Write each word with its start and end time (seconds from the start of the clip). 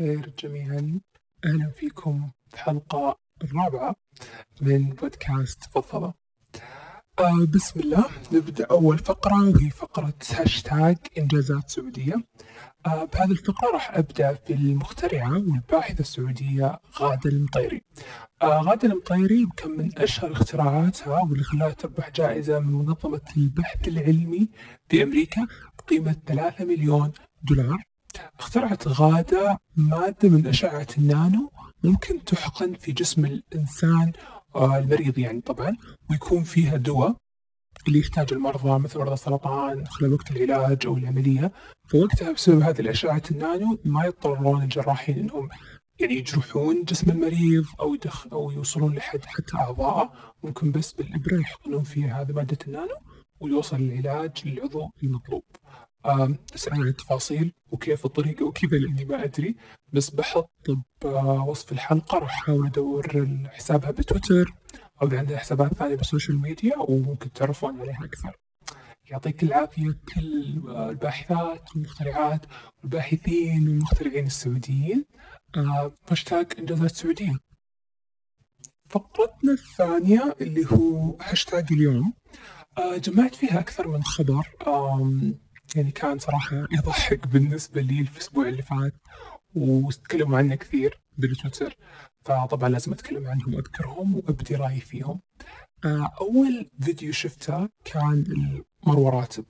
الخير 0.00 0.32
جميعا. 0.38 1.00
أهلا 1.44 1.70
فيكم 1.70 2.30
في 2.48 2.54
الحلقة 2.54 3.18
الرابعة 3.44 3.96
من 4.60 4.90
بودكاست 4.90 5.64
فضفضة. 5.64 6.14
آه 7.18 7.46
بسم 7.54 7.80
الله. 7.80 8.04
نبدأ 8.32 8.66
أول 8.70 8.98
فقرة 8.98 9.48
وهي 9.48 9.70
فقرة 9.70 10.14
هاشتاج 10.30 10.96
إنجازات 11.18 11.70
سعودية. 11.70 12.14
آه 12.86 13.04
بهذه 13.04 13.30
الفقرة 13.30 13.72
راح 13.72 13.96
أبدأ 13.96 14.34
في 14.34 14.52
المخترعة 14.54 15.32
والباحثة 15.32 16.00
السعودية 16.00 16.80
غادة 16.98 17.30
المطيري. 17.30 17.82
آه 18.42 18.60
غادة 18.60 18.88
المطيري 18.88 19.48
كان 19.56 19.70
من 19.70 19.98
أشهر 19.98 20.32
اختراعاتها 20.32 21.22
واللي 21.22 21.44
خلاها 21.44 21.70
تربح 21.70 22.10
جائزة 22.10 22.58
من 22.58 22.72
منظمة 22.72 23.20
البحث 23.36 23.88
العلمي 23.88 24.48
في 24.88 25.02
أمريكا 25.02 25.46
بقيمة 25.78 26.16
3 26.26 26.64
مليون 26.64 27.12
دولار. 27.42 27.82
اخترعت 28.38 28.88
غادة 28.88 29.58
مادة 29.76 30.28
من 30.28 30.46
أشعة 30.46 30.86
النانو 30.98 31.50
ممكن 31.84 32.24
تحقن 32.24 32.74
في 32.74 32.92
جسم 32.92 33.24
الإنسان 33.24 34.12
آه، 34.56 34.78
المريض 34.78 35.18
يعني 35.18 35.40
طبعا 35.40 35.76
ويكون 36.10 36.44
فيها 36.44 36.76
دواء 36.76 37.16
اللي 37.88 37.98
يحتاج 37.98 38.32
المرضى 38.32 38.78
مثل 38.78 38.98
مرضى 38.98 39.14
السرطان 39.14 39.86
خلال 39.86 40.12
وقت 40.12 40.30
العلاج 40.30 40.86
أو 40.86 40.96
العملية. 40.96 41.52
فوقتها 41.88 42.32
بسبب 42.32 42.60
هذه 42.62 42.80
الأشعة 42.80 43.22
النانو 43.30 43.78
ما 43.84 44.04
يضطرون 44.04 44.62
الجراحين 44.62 45.18
أنهم 45.18 45.48
يعني 46.00 46.14
يجرحون 46.14 46.84
جسم 46.84 47.10
المريض 47.10 47.64
أو 47.80 47.94
يدخ 47.94 48.26
أو 48.32 48.50
يوصلون 48.50 48.94
لحد 48.94 49.24
حتى 49.24 49.56
أعضاءه. 49.56 50.12
ممكن 50.44 50.72
بس 50.72 50.92
بالإبرة 50.92 51.40
يحقنون 51.40 51.82
فيها 51.82 52.22
هذه 52.22 52.32
مادة 52.32 52.58
النانو 52.66 52.96
ويوصل 53.40 53.76
العلاج 53.76 54.48
للعضو 54.48 54.90
المطلوب. 55.02 55.44
أسأل 56.54 56.72
عن 56.72 56.82
التفاصيل 56.82 57.52
وكيف 57.70 58.06
الطريقة 58.06 58.44
وكذا 58.44 58.78
لأني 58.78 59.04
ما 59.04 59.24
أدري 59.24 59.56
بس 59.92 60.10
بحط 60.10 60.50
بوصف 61.02 61.72
الحلقة 61.72 62.18
راح 62.18 62.40
أحاول 62.42 62.66
أدور 62.66 63.28
حسابها 63.50 63.90
بتويتر 63.90 64.54
أو 65.02 65.06
إذا 65.06 65.18
عندها 65.18 65.38
حسابات 65.38 65.74
ثانية 65.74 65.94
بال 65.94 66.05
social 66.05 66.38
media 66.38 66.78
وممكن 66.78 67.32
تعرفون 67.32 67.80
عليها 67.80 68.04
أكثر. 68.04 68.36
يعطيك 69.10 69.42
العافية 69.42 69.98
كل 70.14 70.62
الباحثات 70.68 71.76
والمخترعات 71.76 72.46
والباحثين 72.82 73.68
والمخترعين 73.68 74.26
السعوديين. 74.26 75.04
هاشتاج 76.10 76.46
إنجازات 76.58 76.90
سعودية. 76.90 77.38
فقرتنا 78.88 79.52
الثانية 79.52 80.36
اللي 80.40 80.66
هو 80.72 81.16
هاشتاج 81.20 81.66
اليوم. 81.72 82.12
جمعت 82.78 83.34
فيها 83.34 83.60
أكثر 83.60 83.88
من 83.88 84.02
خبر. 84.02 84.46
يعني 85.74 85.90
كان 85.90 86.18
صراحة 86.18 86.56
يضحك 86.72 87.26
بالنسبة 87.26 87.80
لي 87.80 88.00
الأسبوع 88.00 88.48
اللي 88.48 88.62
فات 88.62 88.94
وتكلموا 89.54 90.38
عنه 90.38 90.54
كثير 90.54 91.00
بالتويتر. 91.18 91.76
فطبعا 92.24 92.68
لازم 92.68 92.92
أتكلم 92.92 93.26
عنهم 93.26 93.54
وأذكرهم 93.54 94.14
وأبدي 94.16 94.54
رأيي 94.54 94.80
فيهم. 94.80 95.20
آه، 95.84 96.12
أول 96.20 96.70
فيديو 96.80 97.12
شفته 97.12 97.68
كان 97.84 98.24
مروة 98.86 99.10
راتب. 99.10 99.44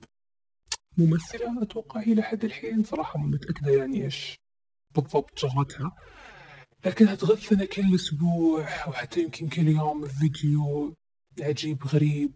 ممثلة 0.97 1.63
أتوقع 1.63 2.01
هي 2.01 2.15
لحد 2.15 2.43
الحين 2.43 2.83
صراحة 2.83 3.19
ما 3.19 3.27
متأكدة 3.27 3.71
يعني 3.71 4.03
إيش 4.03 4.39
بالضبط 4.95 5.39
شغلتها. 5.39 5.91
لكنها 6.85 7.15
تغثنا 7.15 7.65
كل 7.65 7.95
أسبوع 7.95 8.61
وحتى 8.87 9.23
يمكن 9.23 9.49
كل 9.49 9.67
يوم 9.67 10.07
فيديو 10.07 10.95
عجيب 11.41 11.87
غريب 11.87 12.31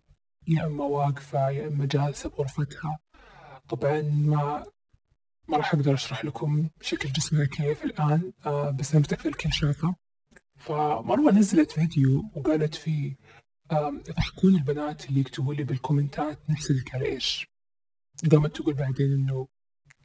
يا 0.47 0.65
إما 0.65 0.83
واقفة 0.83 1.49
يا 1.49 1.67
إما 1.67 1.85
جالسة 1.85 2.29
بغرفتها. 2.29 2.99
طبعا 3.71 4.01
ما 4.01 4.65
ما 5.47 5.57
راح 5.57 5.73
أقدر 5.73 5.93
أشرح 5.93 6.25
لكم 6.25 6.69
شكل 6.81 7.11
جسمها 7.11 7.45
كيف 7.45 7.83
الآن 7.85 8.33
آه 8.45 8.69
بس 8.69 8.91
أنا 8.91 8.99
متاكد 8.99 9.27
الكل 9.27 9.53
شافه 9.53 9.95
فمروة 10.57 11.31
نزلت 11.31 11.71
فيديو 11.71 12.23
وقالت 12.35 12.75
فيه 12.75 13.15
يضحكون 13.71 14.55
البنات 14.55 15.09
اللي 15.09 15.19
يكتبوا 15.19 15.53
لي 15.53 15.63
بالكومنتات 15.63 16.49
نحسدك 16.49 16.95
على 16.95 17.05
إيش؟ 17.05 17.47
قامت 18.31 18.55
تقول 18.55 18.73
بعدين 18.73 19.13
إنه 19.13 19.47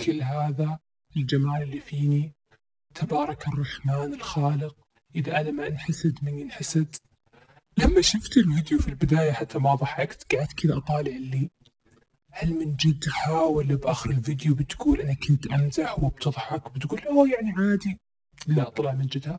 كل 0.00 0.22
هذا 0.22 0.78
الجمال 1.16 1.62
اللي 1.62 1.80
فيني 1.80 2.32
تبارك 2.94 3.48
الرحمن 3.48 4.14
الخالق. 4.14 4.76
إذا 5.14 5.40
أنا 5.40 5.50
ما 5.50 5.66
انحسد 5.66 6.18
من 6.22 6.38
ينحسد. 6.38 6.96
لما 7.78 8.00
شفت 8.00 8.36
الفيديو 8.36 8.78
في 8.78 8.88
البداية 8.88 9.32
حتى 9.32 9.58
ما 9.58 9.74
ضحكت 9.74 10.34
قعدت 10.34 10.52
كذا 10.52 10.76
أطالع 10.76 11.16
اللي 11.16 11.50
هل 12.38 12.54
من 12.54 12.76
جد 12.76 12.98
تحاول 12.98 13.76
بآخر 13.76 14.10
الفيديو 14.10 14.54
بتقول 14.54 15.00
أنا 15.00 15.14
كنت 15.14 15.46
أمزح 15.46 15.98
وبتضحك 15.98 16.66
وبتقول 16.66 17.00
أوه 17.00 17.28
يعني 17.30 17.50
عادي؟ 17.56 17.98
لا 18.46 18.70
طلع 18.70 18.92
من 18.92 19.06
جدها. 19.06 19.38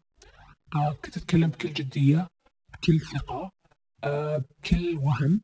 آه 0.76 0.94
كنت 0.94 1.18
أتكلم 1.18 1.50
بكل 1.50 1.74
جدية 1.74 2.28
بكل 2.74 3.00
ثقة 3.00 3.52
آه 4.04 4.38
بكل 4.38 4.98
وهم. 4.98 5.42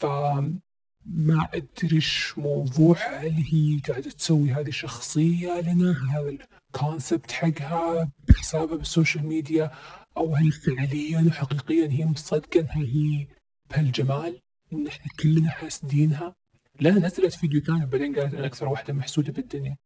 فما 0.00 1.48
أدري 1.54 1.96
إيش 1.96 2.38
موضوعها 2.38 3.20
هل 3.20 3.32
هي 3.52 3.80
قاعدة 3.88 4.10
تسوي 4.10 4.52
هذه 4.52 4.68
الشخصية 4.68 5.60
لنا؟ 5.60 5.96
هذا 6.10 6.36
ال 6.74 6.81
concept 6.81 7.32
حقها 7.32 8.10
بحسابها 8.28 8.76
بال 8.76 8.88
social 8.88 9.26
media؟ 9.26 9.70
أو 10.16 10.34
هل 10.34 10.52
فعليا 10.52 11.24
وحقيقيا 11.28 11.88
هي 11.90 12.04
مصدقة 12.06 12.60
أنها 12.60 12.76
هي 12.76 13.26
بهالجمال 13.70 14.40
إن 14.72 14.86
إحنا 14.86 15.06
كلنا 15.22 15.50
حاسدينها؟ 15.50 16.34
لا 16.80 16.90
نزلت 16.90 17.34
فيديو 17.34 17.60
ثاني 17.60 17.84
وبعدين 17.84 18.16
قالت 18.16 18.34
أنا 18.34 18.46
أكثر 18.46 18.68
واحدة 18.68 18.92
محسودة 18.92 19.32
بالدنيا. 19.32 19.76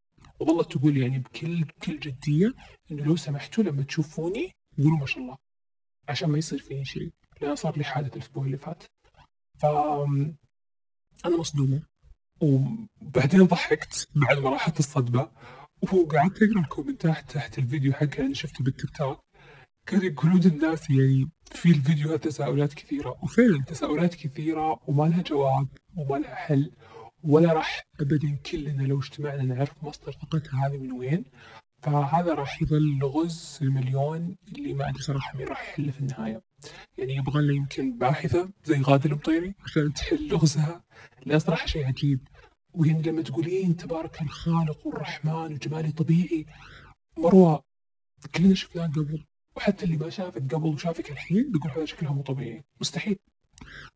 وظلت 0.41 0.73
تقول 0.73 0.97
يعني 0.97 1.19
بكل 1.19 1.65
بكل 1.65 2.01
جدية 2.01 2.55
إنه 2.91 3.05
لو 3.05 3.17
سمحتوا 3.17 3.65
لما 3.65 3.83
تشوفوني 3.83 4.51
قولوا 4.79 4.99
ما 4.99 5.07
شاء 5.07 5.19
الله 5.19 5.37
عشان 6.09 6.29
ما 6.29 6.39
يصير 6.39 6.59
فيني 6.59 6.85
شيء. 6.85 7.13
لأن 7.41 7.57
صار 7.57 7.79
لي 7.79 7.85
حادث 7.85 8.17
الأسبوع 8.17 8.45
اللي 8.45 8.59
فات. 8.59 8.83
ف 9.59 9.67
أنا 11.27 11.37
مصدومة. 11.39 11.83
وبعدين 12.41 13.43
ضحكت 13.43 14.09
بعد 14.15 14.39
ما 14.39 14.51
راحت 14.51 14.79
الصدمة. 14.79 15.31
وقعدت 15.83 16.43
أقرأ 16.43 16.61
الكومنتات 16.61 17.31
تحت 17.31 17.59
الفيديو 17.59 17.93
حقها 17.93 18.25
اللي 18.25 18.35
شفته 18.35 18.65
بالتيك 18.65 18.91
توك. 18.91 19.21
كانوا 19.87 20.05
يقولون 20.05 20.41
الناس 20.41 20.91
يعني 20.91 21.31
في 21.45 21.69
الفيديو 21.69 22.17
تساؤلات 22.17 22.75
كثيرة. 22.75 23.19
وفعلا 23.23 23.65
تساؤلات 23.67 24.15
كثيرة 24.15 24.81
وما 24.87 25.05
لها 25.05 25.23
جواب 25.23 25.69
وما 25.97 26.17
لها 26.17 26.35
حل. 26.35 26.73
ولا 27.25 27.53
راح 27.53 27.87
ابدا 28.01 28.37
كلنا 28.37 28.83
لو 28.83 28.99
اجتمعنا 28.99 29.43
نعرف 29.43 29.85
مصدر 29.85 30.13
ثقتها 30.13 30.67
هذه 30.67 30.77
من 30.79 30.93
وين. 30.93 31.25
فهذا 31.83 32.35
راح 32.35 32.63
يظل 32.63 32.99
لغز 32.99 33.59
المليون 33.63 34.37
اللي 34.49 34.75
ما 34.75 34.89
أدري 34.89 35.03
صراحة 35.03 35.39
مين 35.39 35.49
راح 35.49 35.69
يحله 35.69 35.93
في 35.93 36.01
النهاية. 36.01 36.43
يعني 36.99 37.17
يبغى 37.17 37.43
لنا 37.43 37.53
يمكن 37.53 37.99
باحثة 37.99 38.51
زي 38.65 38.81
غادة 38.81 39.11
المطيري 39.11 39.55
عشان 39.65 39.93
تحل 39.93 40.29
لغزها 40.29 40.85
لأن 41.27 41.39
صراحة 41.39 41.67
شيء 41.67 41.87
عجيب. 41.87 42.29
ويعني 42.75 43.03
لما 43.03 43.23
تقولين 43.23 43.77
تبارك 43.77 44.23
الخالق 44.23 44.87
والرحمن 44.87 45.53
وجمالي 45.53 45.93
طبيعي 45.93 46.47
مروة 47.19 47.65
كلنا 48.35 48.55
شفناه 48.55 48.87
قبل. 48.87 49.25
وحتى 49.57 49.85
اللي 49.85 49.97
ما 49.97 50.11
شافك 50.11 50.55
قبل 50.55 50.67
وشافك 50.67 51.11
الحين 51.11 51.53
بيقول 51.53 51.71
هذا 51.71 51.85
شكلها 51.85 52.13
مو 52.13 52.23
طبيعي. 52.23 52.65
مستحيل. 52.81 53.17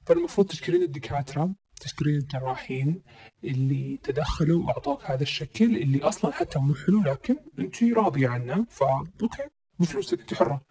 فالمفروض 0.06 0.46
تشكرين 0.46 0.82
الدكاترة. 0.82 1.54
تشكرين 1.78 2.16
الجراحين 2.16 3.02
اللي 3.44 3.98
تدخلوا 4.02 4.66
واعطوك 4.66 5.04
هذا 5.04 5.22
الشكل 5.22 5.76
اللي 5.76 6.02
أصلا 6.02 6.32
حتى 6.32 6.58
مو 6.58 6.74
حلو 6.74 7.02
لكن 7.02 7.36
انت 7.58 7.82
راضية 7.82 8.28
عنه 8.28 8.66
فا 8.70 9.04
okay 9.22 9.42
بفلوسك 9.78 10.20
انت 10.20 10.34
حرة. 10.34 10.62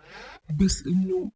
بس 0.59 0.87
إنه 0.87 1.31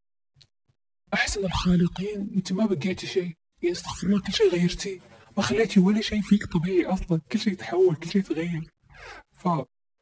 أحسن 1.13 1.45
الخالقين 1.45 2.31
أنت 2.35 2.53
ما 2.53 2.65
بقيتي 2.65 3.07
شيء. 3.07 3.35
يعني 3.61 3.71
استغفر 3.71 4.07
الله 4.07 4.21
كل 4.21 4.33
شيء 4.33 4.51
غيرتيه 4.51 4.99
ما 5.37 5.43
خليتي 5.43 5.79
ولا 5.79 6.01
شيء 6.01 6.21
فيك 6.21 6.45
طبيعي 6.45 6.85
أصلا. 6.85 7.21
كل 7.31 7.39
شيء 7.39 7.53
تحول 7.53 7.95
كل 7.95 8.09
شيء 8.09 8.21
تغير. 8.21 8.71
ف 9.31 9.47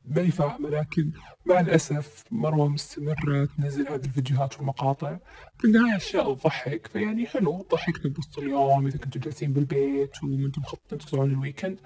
ماني 0.06 0.32
فاهمة 0.32 0.70
لكن 0.70 1.12
مع 1.46 1.60
الأسف 1.60 2.24
مروة 2.32 2.68
مستمرة 2.68 3.46
تنزل 3.46 3.88
هذه 3.88 4.06
الفيديوهات 4.06 4.58
والمقاطع. 4.58 5.18
النهاية 5.66 5.98
أشياء 5.98 6.34
تضحك 6.34 6.88
فيعني 6.88 7.28
حلو 7.28 7.68
ضحكنا 7.72 8.12
بوسط 8.14 8.40
اليوم. 8.40 8.88
إذا 8.88 8.98
كنتوا 8.98 9.22
جالسين 9.22 9.54
بالبيت 9.54 10.24
وأنتم 10.24 10.62
مخططين 10.62 11.00
تطلعون 11.00 11.32
ال 11.32 11.38
weekend 11.38 11.80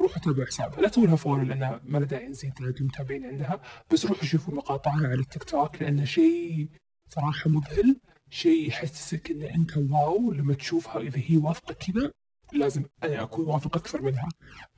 روحوا 0.00 0.22
تابعوا 0.22 0.46
حسابها 0.46 0.80
لا 0.80 0.88
تسوي 0.88 1.16
follow 1.16 1.42
لأن 1.42 1.80
ما 1.84 1.98
له 1.98 2.06
داعي 2.06 2.28
نزيد 2.28 2.52
عدد 2.60 2.76
المتابعين 2.80 3.24
عندها. 3.24 3.60
بس 3.92 4.06
روحوا 4.06 4.24
شوفوا 4.24 4.54
مقاطعها 4.54 5.06
على 5.06 5.20
التيك 5.20 5.44
توك 5.44 5.82
لأنه 5.82 6.04
شيء 6.04 6.68
صراحة 7.08 7.50
مذهل 7.50 7.96
شيء 8.30 8.68
يحسسك 8.68 9.30
إن 9.30 9.42
أنت 9.42 9.76
wow 9.76 10.32
لما 10.32 10.54
تشوفها 10.54 11.00
إذا 11.00 11.18
هي 11.26 11.36
واثقة 11.36 11.74
كذا. 11.74 12.12
لازم 12.52 12.84
أنا 13.02 13.22
أكون 13.22 13.46
واثق 13.46 13.76
أكثر 13.76 14.02
منها. 14.02 14.28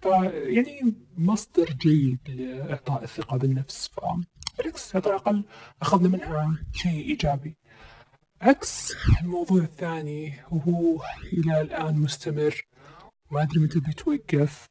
فيعني 0.01 0.95
مصدر 1.17 1.73
جيد 1.73 2.19
لإعطاء 2.29 3.03
الثقة 3.03 3.37
بالنفس 3.37 3.89
فبالعكس 3.89 4.97
على 4.97 5.07
الأقل 5.07 5.45
أخذنا 5.83 6.09
منها 6.09 6.59
شيء 6.73 7.09
إيجابي. 7.09 7.57
عكس 8.41 8.93
الموضوع 9.23 9.63
الثاني 9.63 10.35
وهو 10.51 11.03
إلى 11.33 11.61
الآن 11.61 11.99
مستمر 11.99 12.63
ما 13.31 13.43
أدري 13.43 13.61
متى 13.61 13.81
بيتوقف 13.81 14.69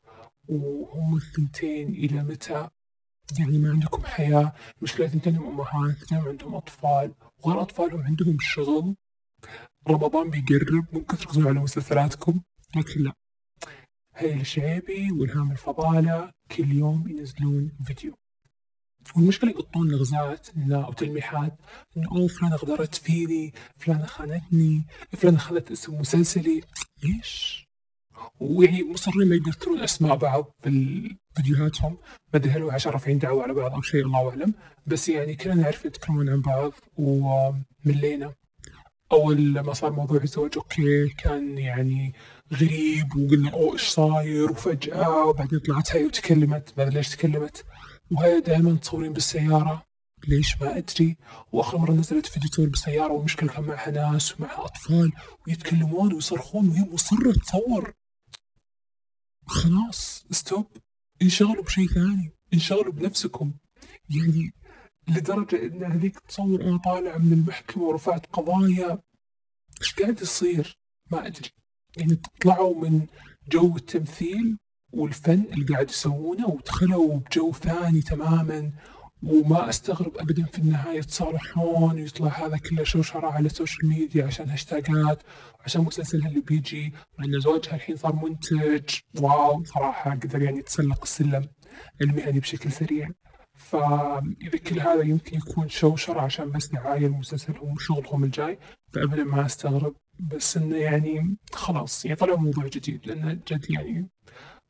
وهم 0.48 1.16
الثنتين 1.18 1.90
إلى 1.90 2.24
متى. 2.24 2.70
يعني 3.40 3.58
ما 3.58 3.72
عندكم 3.72 4.04
حياة 4.06 4.54
مشكلة 4.82 5.06
اثنتين 5.06 5.36
أمهات 5.36 6.02
اثنين 6.02 6.22
عندهم 6.22 6.56
أطفال 6.56 7.14
وغير 7.44 7.62
أطفالهم 7.62 8.02
عندهم 8.04 8.38
شغل. 8.40 8.96
رمضان 9.88 10.30
بيقرب 10.30 10.86
ممكن 10.94 11.18
تركزون 11.18 11.48
على 11.48 11.60
مسلسلاتكم. 11.60 12.42
لكن 12.76 13.04
لا 13.04 13.14
هي 14.16 14.42
الشعيبي 14.42 15.12
والهام 15.12 15.52
الفضالة 15.52 16.32
كل 16.58 16.72
يوم 16.72 17.08
ينزلون 17.08 17.72
فيديو. 17.86 18.14
والمشكلة 19.16 19.50
يقطون 19.50 19.92
لغزات 19.92 20.48
أو 20.72 20.94
تلميحات 20.94 21.58
إنه 21.98 22.12
أوه 22.12 22.28
فلانة 22.28 22.56
غدرت 22.56 22.96
فيني، 22.96 23.54
فلانة 23.78 24.06
خانتني، 24.06 24.84
فلانة 25.18 25.38
خذت 25.38 25.72
اسم 25.72 26.00
مسلسلي، 26.00 26.62
ليش؟ 27.04 27.66
ويعني 28.40 28.84
مصرين 28.84 29.30
ما 29.30 29.36
يذكرون 29.36 29.80
أسماء 29.80 30.16
بعض 30.16 30.56
بفيديوهاتهم، 30.66 31.98
ما 32.34 32.40
أدري 32.40 32.52
هل 32.52 32.62
هو 32.62 32.72
عشان 32.72 32.92
رافعين 32.92 33.20
دعوة 33.20 33.44
على 33.44 33.54
بعض 33.54 33.74
أو 33.74 33.82
شيء 33.82 34.06
الله 34.06 34.30
أعلم، 34.30 34.54
بس 34.88 35.10
يعني 35.10 35.36
كلنا 35.36 35.56
نعرف 35.56 35.86
يتكلمون 35.86 36.30
عن 36.30 36.42
بعض 36.42 36.74
وملينا. 36.98 38.34
أول 39.12 39.60
ما 39.60 39.74
صار 39.74 39.92
موضوع 39.92 40.24
الزواج 40.24 40.52
أوكي 40.58 41.10
كان 41.10 41.58
يعني 41.58 42.14
غريب 42.54 43.16
وقلنا 43.16 43.52
أوه 43.52 43.74
إيش 43.74 43.88
صاير؟ 43.88 44.52
وفجأة 44.52 45.26
وبعدين 45.26 45.60
طلعت 45.60 45.96
هاي 45.96 46.06
وتكلمت 46.06 46.74
ما 46.78 46.84
أدري 46.84 46.96
ليش 46.96 47.10
تكلمت. 47.10 47.66
وهي 48.12 48.40
دائما 48.40 48.76
تصورين 48.76 49.14
بالسيارة. 49.14 49.86
ليش؟ 50.28 50.62
ما 50.62 50.78
أدري. 50.78 51.18
وآخر 51.52 51.78
مرة 51.78 51.92
نزلت 51.92 52.26
فيديو 52.26 52.50
تصور 52.50 52.70
بالسيارة 52.70 53.12
والمشكلة 53.12 53.50
كان 53.50 53.64
معها 53.64 53.92
ناس 53.92 54.40
ومعها 54.40 54.66
أطفال 54.66 55.12
ويتكلمون 55.48 56.14
ويصرخون 56.14 56.70
وهي 56.70 56.82
مصرة 56.82 57.32
تصور. 57.32 57.94
خلاص 59.46 60.26
ستوب. 60.32 60.68
انشغلوا 61.22 61.64
بشيء 61.64 61.88
ثاني. 61.88 62.32
انشغلوا 62.54 62.94
بنفسكم. 62.94 63.52
يعني 64.10 64.54
لدرجة 65.08 65.66
إن 65.66 65.84
هذيك 65.84 66.20
تصور 66.20 66.62
أنا 66.62 66.78
طالع 66.78 67.18
من 67.18 67.34
المحكمة 67.34 67.84
ورفعت 67.84 68.26
قضايا. 68.26 69.00
إيش 69.82 69.94
قاعد 69.94 70.22
يصير؟ 70.22 70.78
ما 71.12 71.28
أدري. 71.28 71.50
يعني 71.98 72.20
طلعوا 72.42 72.82
من 72.82 73.06
جو 73.52 73.76
التمثيل 73.76 74.58
والفن 74.94 75.44
اللي 75.54 75.66
قاعد 75.66 75.90
يسوونه 75.90 76.48
ودخلوا 76.48 77.20
بجو 77.20 77.54
ثاني 77.54 78.02
تماما 78.02 78.72
وما 79.24 79.70
أستغرب 79.70 80.18
ابدا 80.18 80.46
في 80.46 80.60
النهاية 80.60 80.98
يتصالحون 80.98 81.96
ويطلع 81.96 82.46
هذا 82.46 82.58
كله 82.58 82.84
شوشرة 82.84 83.28
على 83.28 83.46
ال 83.46 83.52
social 83.52 83.90
media 83.90 84.26
عشان 84.26 84.50
هاشتاجات 84.50 85.24
عشان 85.66 85.82
مسلسلها 85.82 86.28
اللي 86.28 86.42
بيجي 86.42 86.94
وان 87.20 87.40
زوجها 87.40 87.76
الحين 87.76 87.96
صار 87.96 88.16
منتج. 88.16 88.96
wow 89.20 89.64
صراحة 89.64 90.12
قدر 90.12 90.42
يعني 90.42 90.60
يتسلق 90.60 91.02
السلم 91.02 91.48
المهني 92.02 92.40
بشكل 92.40 92.72
سريع. 92.72 93.10
فإذا 93.56 94.58
كل 94.68 94.80
هذا 94.80 95.02
يمكن 95.02 95.38
يكون 95.38 95.70
شوشرة 95.70 96.22
عشان 96.22 96.52
بس 96.52 96.68
دعايه 96.68 97.08
لمسلسلهم 97.08 97.74
وشغلهم 97.74 98.24
الجاي 98.24 98.60
فابدا 98.94 99.24
ما 99.24 99.46
أستغرب. 99.46 99.96
بس 100.20 100.58
إنه 100.58 100.78
يعني 100.78 101.38
خلاص 101.54 102.06
يعني 102.06 102.18
طلع 102.18 102.36
موضوع 102.36 102.68
جديد 102.68 103.08
لأنه 103.08 103.34
جد 103.48 103.72
يعني 103.72 104.08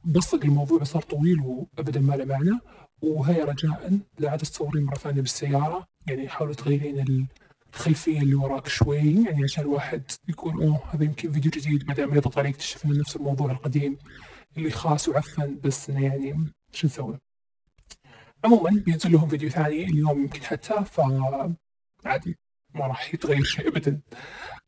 بسط 0.05 0.43
الموضوع 0.45 0.83
صار 0.83 1.01
طويل 1.01 1.39
وابدا 1.41 1.99
ما 1.99 2.13
له 2.13 2.25
معنى. 2.25 2.59
وهي 3.01 3.43
رجاء 3.43 3.99
لا 4.19 4.31
عاد 4.31 4.39
تصورين 4.39 4.83
مرة 4.83 4.95
ثانية 4.95 5.21
بالسيارة 5.21 5.87
يعني 6.07 6.29
حاولوا 6.29 6.53
تغيرين 6.53 7.27
الخلفية 7.73 8.21
اللي 8.21 8.35
وراك 8.35 8.67
شوي 8.67 8.97
يعني 8.97 9.43
عشان 9.43 9.63
الواحد 9.63 10.11
يقول 10.27 10.63
أوه 10.63 10.81
هذا 10.93 11.03
يمكن 11.03 11.31
فيديو 11.31 11.51
جديد. 11.51 11.85
بعدين 11.85 12.05
ما 12.05 12.15
يضغط 12.15 12.37
عليك 12.37 12.55
تكتشف 12.55 12.85
انه 12.85 12.99
نفس 12.99 13.15
الموضوع 13.15 13.51
القديم 13.51 13.97
اللي 14.57 14.71
خاص 14.71 15.09
وعفن 15.09 15.59
بس 15.63 15.89
إنه 15.89 16.03
يعني 16.03 16.53
شو 16.73 16.87
نسوي؟ 16.87 17.17
عموما 18.45 18.69
بينزل 18.85 19.11
لهم 19.11 19.29
فيديو 19.29 19.49
ثاني 19.49 19.83
اليوم 19.83 20.21
يمكن 20.21 20.41
حتى 20.43 20.85
ف 20.85 21.01
عادي 22.05 22.37
ما 22.73 22.87
راح 22.87 23.13
يتغير 23.13 23.43
شيء 23.43 23.67
ابدا. 23.67 24.01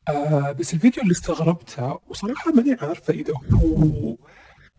آه 0.08 0.52
بس 0.52 0.74
الفيديو 0.74 1.02
اللي 1.02 1.12
استغربته 1.12 2.00
وصراحة 2.08 2.52
ماني 2.52 2.76
عارفه 2.80 3.14
إذا 3.14 3.34
هو 3.52 4.16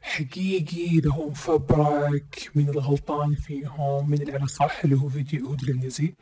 حقيقي 0.02 0.86
إذا 0.86 1.12
هو 1.12 1.30
مفبرك 1.30 2.52
من 2.56 2.70
الغلطان 2.70 3.36
فيهم 3.36 4.10
من 4.10 4.22
اللي 4.22 4.34
على 4.34 4.48
صح 4.48 4.84
اللي 4.84 4.96
هو 4.96 5.10
فيديو 5.10 5.40
يهود 5.46 5.64
العنزي 5.64 6.16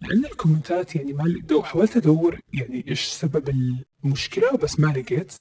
لأن 0.00 0.24
الكومنتات 0.24 0.96
يعني 0.96 1.12
ما 1.12 1.62
حاولت 1.62 1.96
أدور 1.96 2.40
يعني 2.52 2.84
إيش 2.88 3.04
سبب 3.04 3.48
المشكلة 4.04 4.56
بس 4.56 4.80
ما 4.80 4.86
لقيت. 4.86 5.32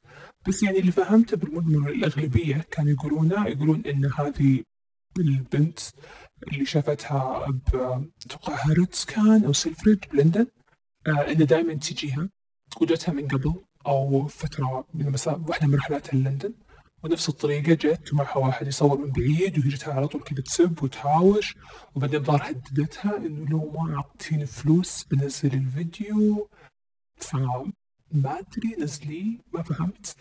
بس 0.47 0.63
يعني 0.63 0.79
اللي 0.79 0.91
فهمته 0.91 1.37
بالمجمل 1.37 1.91
الأغلبية 1.91 2.65
كانوا 2.71 2.91
يقولونه 2.91 3.47
يقولون 3.47 3.83
إن 3.85 4.11
هذه 4.17 4.63
البنت 5.19 5.79
اللي 6.47 6.65
شافتها 6.65 7.45
أتوقع 8.25 8.65
هارودز 8.65 9.05
كان 9.05 9.45
أو 9.45 9.53
سيلفريدجز 9.53 10.05
بلندن. 10.13 10.47
آه 11.07 11.31
إنه 11.31 11.45
دائما 11.45 11.73
تجيها 11.73 12.29
وجدتها 12.81 13.11
من 13.13 13.27
قبل 13.27 13.53
أو 13.87 14.27
فترة 14.27 14.87
من 14.93 15.15
واحدة 15.27 15.67
من 15.67 15.75
رحلاتها 15.75 16.17
لندن 16.17 16.53
ونفس 17.03 17.29
الطريقة 17.29 17.73
جت 17.73 18.13
معها 18.13 18.37
واحد 18.37 18.67
يصور 18.67 18.97
من 18.97 19.11
بعيد 19.11 19.59
وهي 19.59 19.69
جتها 19.69 19.93
على 19.93 20.07
طول 20.07 20.21
كذا 20.21 20.41
تسب 20.41 20.83
وتهاوش 20.83 21.55
وبعدين 21.95 22.23
ظهر 22.23 22.49
هددتها 22.49 23.17
إنه 23.17 23.49
لو 23.49 23.71
ما 23.71 23.95
اعطيتيني 23.95 24.45
فلوس 24.45 25.03
بنزل 25.03 25.53
الفيديو. 25.53 26.49
فما 27.17 27.71
أدري 28.39 28.75
نزلي 28.79 29.39
ما 29.53 29.63
فهمت. 29.63 30.15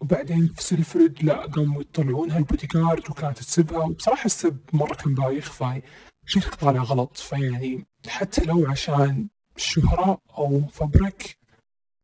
وبعدين 0.00 0.46
في 0.48 0.62
سيلفريدجز 0.62 1.24
لا 1.24 1.46
قاموا 1.46 1.80
يطلعونها 1.80 2.38
البودي 2.38 2.66
جارد 2.66 3.10
وكانت 3.10 3.38
تسبها 3.38 3.78
وبصراحة 3.78 4.24
السب 4.26 4.58
مرة 4.72 4.94
كان 4.94 5.14
بايخ 5.14 5.52
فاي. 5.52 5.82
شكلك 6.28 6.54
طالع 6.54 6.82
غلط. 6.82 7.16
فيعني 7.16 7.86
حتى 8.08 8.44
لو 8.44 8.66
عشان 8.70 9.28
الشهرة 9.56 10.18
أو 10.38 10.62
فبرك 10.72 11.38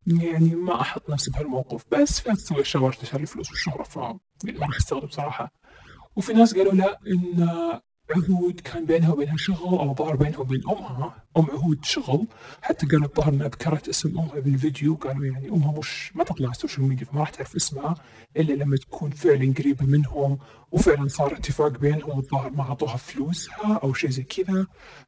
يعني 0.07 0.55
ما 0.55 0.81
أحط 0.81 1.11
نفسي 1.11 1.31
بهالموقف. 1.31 1.85
بس 1.93 2.27
ناس 2.27 2.45
تسوي 2.45 2.61
اشياء 2.61 2.85
عشان 2.87 3.21
الفلوس 3.21 3.51
والشهره 3.51 3.83
ف 3.83 3.99
ما 3.99 4.19
راح 4.67 4.77
أستغرب 4.77 5.11
صراحة. 5.11 5.53
وفي 6.17 6.33
ناس 6.33 6.55
قالوا 6.55 6.73
لا 6.73 7.01
إن 7.07 7.49
عهود 8.11 8.61
كان 8.61 8.85
بينها 8.85 9.13
وبينها 9.13 9.37
شغل 9.37 9.79
أو 9.79 9.95
ظهر 9.95 10.17
بينها 10.17 10.39
وبين 10.39 10.63
أمها. 10.69 11.25
أم 11.37 11.47
عهود 11.51 11.85
شغل. 11.85 12.27
حتى 12.63 12.87
قالوا 12.87 13.07
الظاهر 13.07 13.33
انها 13.33 13.47
ذكرت 13.47 13.89
اسم 13.89 14.19
أمها 14.19 14.41
بالفيديو. 14.41 14.95
قالوا 14.95 15.25
يعني 15.25 15.49
أمها 15.49 15.79
مش 15.79 16.17
ما 16.17 16.25
تطلع 16.25 16.47
على 16.47 16.55
ال 16.55 16.60
social 16.60 16.87
media 16.87 17.07
فما 17.07 17.21
راح 17.21 17.31
تعرف 17.31 17.57
اسمها 17.57 17.95
إلا 18.37 18.53
لما 18.53 18.77
تكون 18.77 19.11
فعلا 19.11 19.55
قريبة 19.59 19.87
منهم. 19.87 20.39
وفعلا 20.73 21.09
صار 21.09 21.33
اتفاق 21.33 21.79
بينهم 21.79 22.11
والظاهر 22.17 22.51
ما 22.51 22.63
أعطوها 22.63 22.97
فلوسها 22.97 23.81
أو 23.83 23.95
شيء 23.95 24.11
زي 24.11 24.23
كذا. 24.23 24.67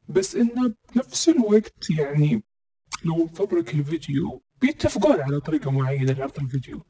بس 0.08 0.36
انه 0.36 0.74
بنفس 0.94 1.28
الوقت 1.28 1.90
يعني 1.90 2.42
لو 3.04 3.24
مفبرك 3.24 3.74
الفيديو 3.74 4.42
بيتفقون 4.60 5.20
على 5.20 5.40
طريقة 5.40 5.70
معينة 5.70 6.12
لعرض 6.12 6.38
الفيديو. 6.40 6.82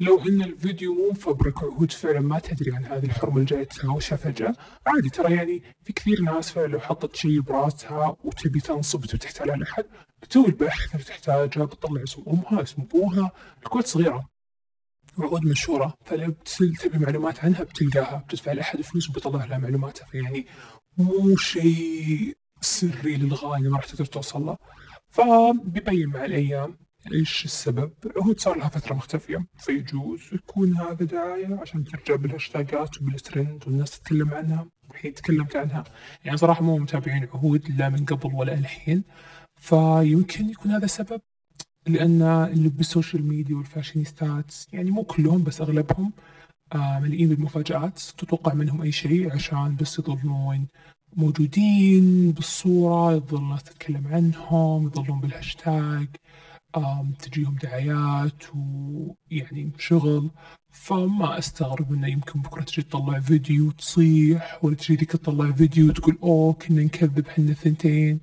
لو 0.00 0.18
إن 0.20 0.42
الفيديو 0.42 0.94
مو 0.94 1.10
مفبرك 1.10 1.62
وعهود 1.62 1.92
فعلا 1.92 2.20
ما 2.20 2.38
تدري 2.38 2.76
عن 2.76 2.84
هذه 2.84 3.04
الحرمه 3.04 3.34
اللي 3.34 3.44
جاية 3.46 3.64
تهاوشها 3.64 4.16
فجأة. 4.16 4.54
عادي 4.86 5.10
ترى 5.10 5.34
يعني 5.34 5.62
في 5.84 5.92
كثير 5.92 6.20
ناس 6.20 6.50
فعلا 6.50 6.66
لو 6.66 6.80
حطت 6.80 7.16
شيء 7.16 7.40
براسها 7.40 8.16
وتبي 8.24 8.60
تنصب 8.60 9.04
وتبي 9.04 9.18
تحتال 9.18 9.50
على 9.50 9.64
أحد 9.64 9.84
بتسوي 10.22 10.46
البحث 10.46 10.94
اللي 10.94 11.04
تحتاجه 11.04 11.64
بتطلع 11.64 12.02
اسم 12.02 12.22
أمها 12.28 12.62
اسم 12.62 12.82
أبوها 12.82 13.30
الكويت 13.64 13.86
صغيرة. 13.86 14.28
وعهود 15.18 15.44
مشهورة 15.44 15.94
فلو 16.04 16.34
تبي 16.80 16.98
معلومات 16.98 17.44
عنها 17.44 17.62
بتلقاها 17.62 18.16
بتدفع 18.18 18.52
لأحد 18.52 18.80
فلوس 18.80 19.10
وبيطلع 19.10 19.44
لها 19.44 19.58
معلوماتها 19.58 20.06
فيعني 20.06 20.46
مو 20.98 21.36
شيء 21.36 22.36
سري 22.60 23.16
للغاية 23.16 23.68
ما 23.68 23.76
راح 23.76 23.86
تقدر 23.86 24.04
توصل 24.04 24.46
له. 24.46 24.56
فبيبين 25.10 26.08
مع 26.08 26.24
الأيام 26.24 26.78
إيش 27.12 27.44
السبب؟ 27.44 27.92
هو 28.26 28.34
صار 28.36 28.58
لها 28.58 28.68
فترة 28.68 28.94
مختفية. 28.94 29.46
فيجوز 29.56 30.20
يكون 30.32 30.76
هذا 30.76 31.04
دعاية 31.04 31.58
عشان 31.60 31.84
ترجع 31.84 32.16
بالهاشتاجات 32.16 33.02
وبالترند 33.02 33.64
والناس 33.66 34.00
تتكلم 34.00 34.34
عنها. 34.34 34.66
الحين 34.90 35.14
تكلمت 35.14 35.56
عنها. 35.56 35.84
يعني 36.24 36.36
صراحة 36.36 36.62
مو 36.62 36.78
متابعين 36.78 37.28
عهود 37.34 37.70
لا 37.78 37.88
من 37.88 38.04
قبل 38.04 38.34
ولا 38.34 38.54
الحين. 38.54 39.04
فيمكن 39.60 40.50
يكون 40.50 40.70
هذا 40.70 40.86
سبب. 40.86 41.20
لأن 41.86 42.22
اللي 42.22 42.68
بال 42.68 42.83
social 42.83 43.28
media 43.28 43.56
والفاشينيستات 43.56 44.54
يعني 44.72 44.90
مو 44.90 45.02
كلهم 45.04 45.42
بس 45.42 45.60
أغلبهم 45.60 46.12
آه 46.72 47.00
مليئين 47.00 47.28
بالمفاجآت. 47.28 47.98
تتوقع 47.98 48.54
منهم 48.54 48.82
أي 48.82 48.92
شيء 48.92 49.32
عشان 49.32 49.76
بس 49.76 49.98
يظلون 49.98 50.66
موجودين 51.16 52.32
بالصورة 52.32 53.12
يظل 53.12 53.38
الناس 53.38 53.62
تتكلم 53.62 54.06
عنهم 54.10 54.86
يظلون 54.86 55.20
بالهاشتاج. 55.20 56.08
تجيهم 57.18 57.54
دعايات 57.62 58.42
ويعني 58.54 59.72
شغل 59.78 60.30
فما 60.70 61.38
أستغرب 61.38 61.92
إنه 61.92 62.08
يمكن 62.08 62.42
بكرة 62.42 62.62
تجي 62.62 62.82
تطلع 62.82 63.20
فيديو 63.20 63.68
وتصيح 63.68 64.64
ولا 64.64 64.76
تجي 64.76 64.94
ذيك 64.94 65.12
تطلع 65.12 65.52
فيديو 65.52 65.88
وتقول 65.88 66.18
أوه 66.22 66.52
كنا 66.52 66.82
نكذب 66.82 67.28
إحنا 67.28 67.50
الثنتين. 67.50 68.20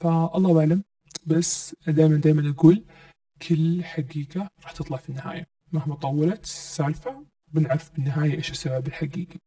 فالله 0.00 0.60
أعلم 0.60 0.82
بس 1.26 1.76
دائما 1.86 2.16
دائما 2.16 2.50
أقول 2.50 2.84
كل 3.48 3.84
حقيقة 3.84 4.48
راح 4.62 4.72
تطلع 4.72 4.96
في 4.96 5.08
النهاية. 5.08 5.46
مهما 5.72 5.94
طولت 5.94 6.44
السالفه 6.44 7.24
بنعرف 7.52 7.90
بالنهاية 7.94 8.34
إيش 8.34 8.50
السبب 8.50 8.86
الحقيقي. 8.86 9.38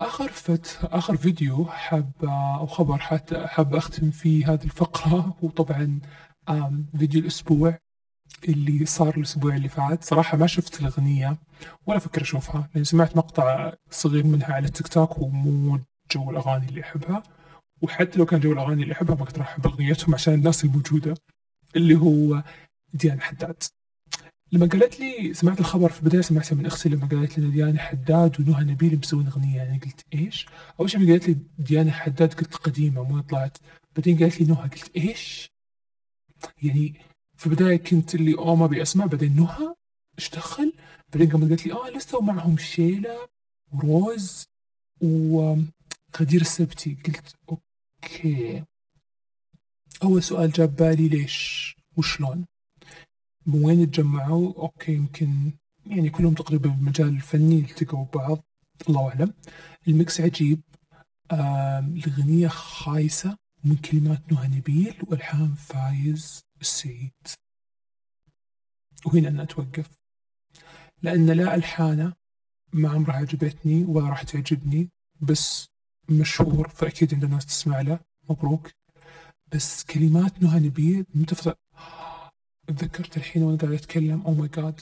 آخر 0.00 0.28
فت 0.28 0.78
آخر 0.82 1.16
فيديو 1.16 1.64
حاب 1.64 2.12
أو 2.24 2.66
خبر 2.66 2.98
حتى 2.98 3.46
حاب 3.46 3.74
أختم 3.74 4.10
فيه 4.10 4.52
هذه 4.52 4.64
الفقرة 4.64 5.36
هو 5.44 5.48
طبعًا 5.50 5.82
آمم، 5.82 6.00
فيديو 6.98 7.20
الأسبوع 7.20 7.78
اللي 8.48 8.86
صار 8.86 9.16
الأسبوع 9.16 9.56
اللي 9.56 9.68
فات، 9.68 10.04
صراحة 10.04 10.38
ما 10.38 10.46
شُفت 10.46 10.80
الأغنية 10.80 11.36
ولا 11.86 11.98
أفكر 11.98 12.22
أشوفها، 12.22 12.68
لإني 12.74 12.84
سمعت 12.84 13.16
مقطع 13.16 13.72
صغير 13.90 14.26
منها 14.26 14.52
على 14.52 14.66
التيك 14.66 14.88
توك 14.88 15.18
ومو 15.18 15.80
جو 16.12 16.30
الأغاني 16.30 16.68
اللي 16.68 16.80
أحبها، 16.80 17.22
وحتى 17.82 18.18
لو 18.18 18.26
كان 18.26 18.40
جو 18.40 18.52
الأغاني 18.52 18.82
اللي 18.82 18.92
أحبها 18.92 19.16
ما 19.16 19.24
كنت 19.24 19.38
راح 19.38 19.48
أحب 19.48 19.66
أغنيتهم 19.66 20.14
عشان 20.14 20.34
الناس 20.34 20.64
الموجودة 20.64 21.14
اللي 21.76 21.94
هو 21.94 22.42
ديانا 22.94 23.20
حداد. 23.20 23.62
لما 24.52 24.66
قالت 24.66 25.00
لي 25.00 25.34
سمعت 25.34 25.60
الخبر 25.60 25.88
في 25.88 26.00
البداية 26.00 26.20
سمعته 26.20 26.56
من 26.56 26.66
أختي 26.66 26.88
لما 26.88 27.06
قالت 27.06 27.38
لي 27.38 27.50
ديانا 27.50 27.78
حداد 27.78 28.40
ونهى 28.40 28.64
نبيل 28.64 28.98
مسوين 28.98 29.26
أغنية 29.26 29.56
يعني 29.56 29.78
قلت 29.78 30.04
إيش؟ 30.14 30.46
أول 30.80 30.90
شي 30.90 30.98
لما 30.98 31.10
قالت 31.10 31.28
لي 31.28 31.36
ديانا 31.58 31.92
حداد 31.92 32.34
قلت 32.34 32.54
قديمة 32.54 33.02
مو 33.02 33.20
طلعت 33.20 33.58
بعدين 33.96 34.18
قالت 34.18 34.40
لي 34.40 34.46
نهى 34.46 34.68
قلت 34.68 34.96
إيش؟ 34.96 35.49
يعني 36.62 36.94
في 37.36 37.46
البداية 37.46 37.76
كنت 37.76 38.14
اللي 38.14 38.34
أوه 38.38 38.54
ما 38.54 38.64
أبي 38.64 38.82
أسمع 38.82 39.06
بعدين 39.06 39.36
نهى 39.36 39.74
إيش 40.18 40.30
دخل؟ 40.30 40.72
بعدين 41.12 41.30
قامت 41.30 41.48
قالت 41.48 41.66
لي 41.66 41.72
آه 41.72 41.90
لسه 41.90 42.20
معهم 42.20 42.58
شيلة 42.58 43.28
وروز 43.72 44.44
وغدير 45.00 46.40
السبتي 46.40 46.96
قلت 47.06 47.34
okay 47.48 48.64
أول 50.02 50.22
سؤال 50.22 50.52
جاب 50.52 50.76
بالي 50.76 51.08
ليش؟ 51.08 51.76
وشلون؟ 51.96 52.46
من 53.46 53.64
وين 53.64 53.90
تجمعوا؟ 53.90 54.54
okay 54.54 54.92
يمكن 54.92 55.52
يعني 55.86 56.10
كلهم 56.10 56.34
تقريبا 56.34 56.68
بالمجال 56.68 57.08
الفني 57.08 57.58
التقوا 57.58 58.04
ببعض 58.04 58.44
الله 58.88 59.08
أعلم 59.08 59.34
ال 59.88 59.96
mix 59.96 60.20
عجيب 60.20 60.60
الأغنية 61.32 62.48
خايسة 62.48 63.36
من 63.64 63.76
كلمات 63.76 64.32
نهى 64.32 64.48
نبيل 64.48 64.94
وألحان 65.02 65.54
فايز 65.54 66.40
السعيد 66.60 67.12
وهنا 69.06 69.28
أنا 69.28 69.42
أتوقف 69.42 69.90
لأن 71.02 71.30
لا 71.30 71.54
ألحانه 71.54 72.12
ما 72.72 72.88
عمرها 72.88 73.16
عجبتني 73.16 73.84
ولا 73.84 74.08
راح 74.08 74.22
تعجبني. 74.22 74.88
بس 75.20 75.68
مشهور 76.08 76.68
فأكيد 76.68 77.14
عند 77.14 77.24
ناس 77.24 77.46
تسمع 77.46 77.80
له. 77.80 78.00
مبروك. 78.30 78.70
بس 79.52 79.84
كلمات 79.84 80.42
نهى 80.42 80.60
نبيل 80.60 81.06
متفق. 81.14 81.58
تذكرت 82.66 83.16
الحين 83.16 83.42
وأنا 83.42 83.58
قاعد 83.58 83.72
أتكلم. 83.72 84.20
أو 84.20 84.34
ماي 84.34 84.48
جاد 84.48 84.80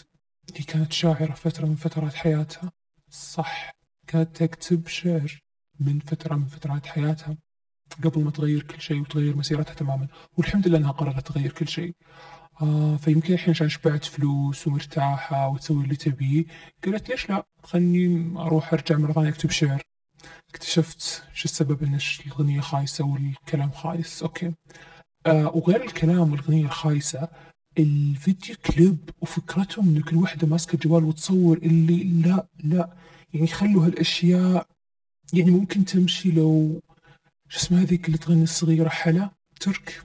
هي 0.55 0.65
كانت 0.65 0.93
شاعرة 0.93 1.33
فترة 1.33 1.67
من 1.67 1.77
فترات 1.77 2.15
حياتها. 2.15 2.73
صح. 3.11 3.71
كانت 4.07 4.37
تكتب 4.37 4.89
شعر 4.89 5.41
من 5.81 5.99
فترة 5.99 6.35
من 6.35 6.47
فترات 6.47 6.87
حياتها. 6.87 7.37
قبل 8.05 8.25
ما 8.25 8.31
تغير 8.31 8.63
كل 8.63 8.81
شيء 8.81 9.01
وتغير 9.01 9.37
مسيرتها 9.37 9.75
تماما. 9.75 10.09
والحمد 10.37 10.69
لله 10.69 10.79
أنها 10.79 10.91
قررت 10.91 11.27
تغير 11.29 11.53
كل 11.53 11.69
شيء. 11.69 11.95
آه 12.63 12.97
فيمكن 12.97 13.35
الحين 13.35 13.51
عشان 13.51 13.69
شبعت 13.69 14.05
فلوس 14.05 14.67
ومرتاحة 14.67 15.49
وتسوي 15.49 15.85
اللي 15.85 15.97
تبيه 15.97 16.45
قالت 16.85 17.09
ليش 17.11 17.31
لا؟ 17.31 17.47
خلني 17.63 18.35
أروح 18.41 18.73
أرجع 18.73 18.97
مرة 18.97 19.13
ثانية 19.13 19.29
أكتب 19.29 19.51
شعر. 19.51 19.83
اكتشفت 20.51 21.23
شو 21.35 21.45
السبب؟ 21.45 21.83
إن 21.83 21.99
الأغنية 22.27 22.61
خايسة 22.61 23.05
والكلام 23.05 23.71
خايس. 23.71 24.23
okay. 24.23 24.53
آه 25.27 25.49
وغير 25.57 25.85
الكلام 25.85 26.33
والأغنية 26.33 26.65
الخايسة 26.65 27.29
ال 27.79 27.92
video 27.92 28.57
clip 28.67 29.11
وفكرتهم 29.21 29.89
إن 29.89 30.03
كل 30.03 30.17
وحدة 30.17 30.47
ماسكة 30.47 30.79
جوال 30.79 31.05
وتصور 31.05 31.59
اللي 31.59 32.05
لا 32.05 32.49
لا. 32.65 32.97
يعني 33.35 33.47
خلوا 33.47 33.87
هالأشياء 33.87 34.67
يعني 35.33 35.51
ممكن 35.51 35.85
تمشي 35.85 36.31
لو 36.31 36.81
شو 37.49 37.59
اسمها 37.59 37.83
هذيك 37.83 38.07
اللي 38.07 38.19
تغني 38.19 38.43
الصغيرة؟ 38.43 38.89
حلا؟ 38.89 39.31
ترك؟ 39.61 40.03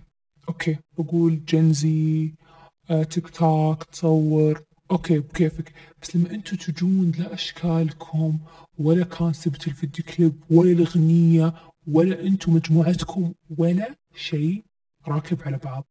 okay. 0.50 0.77
بقول 0.97 1.45
Gen 1.45 2.12
Z 2.12 2.33
آه 2.89 3.03
تيك 3.03 3.29
توك 3.29 3.83
تصور. 3.83 4.63
okay 4.91 5.19
بكيفك. 5.19 5.73
بس 6.01 6.15
لما 6.15 6.31
أنتوا 6.31 6.57
تجون 6.57 7.12
لا 7.12 7.33
أشكالكم 7.33 8.39
ولا 8.77 9.05
concept 9.05 9.67
الفيديو 9.67 10.05
كليب 10.05 10.43
ولا 10.50 10.71
الأغنية 10.71 11.53
ولا 11.88 12.21
أنتوا 12.21 12.53
مجموعتكم 12.53 13.33
ولا 13.57 13.95
شيء 14.15 14.63
راكب 15.07 15.41
على 15.41 15.57
بعض. 15.57 15.88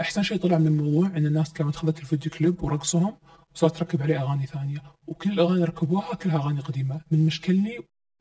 أحسن 0.00 0.22
شيء 0.22 0.38
طلع 0.38 0.58
من 0.58 0.66
الموضوع 0.66 1.06
إن 1.06 1.26
الناس 1.26 1.52
كانت 1.52 1.76
أخذت 1.76 2.00
الفيديو 2.00 2.32
كليب 2.32 2.62
ورقصهم 2.62 3.16
وصارت 3.54 3.76
تركب 3.76 4.02
عليه 4.02 4.22
أغاني 4.22 4.46
ثانية. 4.46 4.82
وكل 5.06 5.32
الأغاني 5.32 5.64
ركبوها 5.64 6.14
كلها 6.14 6.36
أغاني 6.36 6.60
قديمة. 6.60 7.00
من 7.10 7.26
مشكلني 7.26 7.78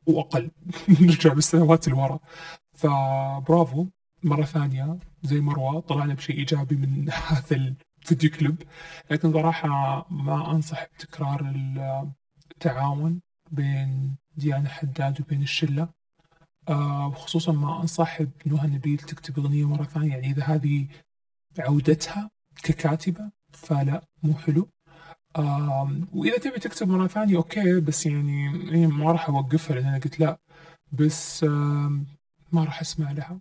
وأقل 0.08 0.52
نرجع 1.02 1.34
بالسنوات 1.34 1.88
اللي 1.88 2.20
فبرافو 2.74 3.88
مرة 4.24 4.44
ثانية 4.44 4.98
زي 5.24 5.42
مروة 5.42 5.80
طلعنا 5.80 6.14
بشيء 6.14 6.38
إيجابي 6.38 6.76
من 6.76 7.10
هذا 7.30 7.76
الفيديو 8.04 8.30
كليب. 8.30 8.64
لكن 9.12 9.34
صراحة 9.34 9.68
ما 10.10 10.52
أنصح 10.52 10.86
بتكرار 10.86 11.54
التعاون 12.52 13.22
بين 13.52 14.16
ديانا 14.38 14.70
حداد 14.70 15.22
وبين 15.22 15.42
الشلة. 15.42 15.90
آه 16.70 17.08
وخصوصا 17.08 17.52
ما 17.52 17.82
أنصح 17.82 18.22
بنهى 18.22 18.68
نبيل 18.68 18.98
تكتب 18.98 19.40
أغنية 19.40 19.68
مرة 19.68 19.84
ثانية 19.84 20.10
يعني 20.10 20.28
إذا 20.28 20.44
هذه 20.44 20.88
عودتها 21.60 22.30
ككاتبة 22.64 23.32
فلا 23.54 24.02
مو 24.24 24.34
حلو. 24.34 24.70
وإذا 26.14 26.38
تبي 26.38 26.60
تكتب 26.60 26.88
مرة 26.88 27.08
ثانية 27.08 27.36
okay 27.38 27.80
بس 27.80 28.06
يعني 28.06 28.70
إيه 28.72 28.88
ما 28.88 29.12
راح 29.12 29.30
أوقفها 29.30 29.76
لأن 29.76 29.86
أنا 29.86 29.98
قلت 29.98 30.20
لا. 30.20 30.40
بس 30.92 31.44
ما 32.54 32.64
راح 32.64 32.82
أسمع 32.82 33.12
لها. 33.12 33.40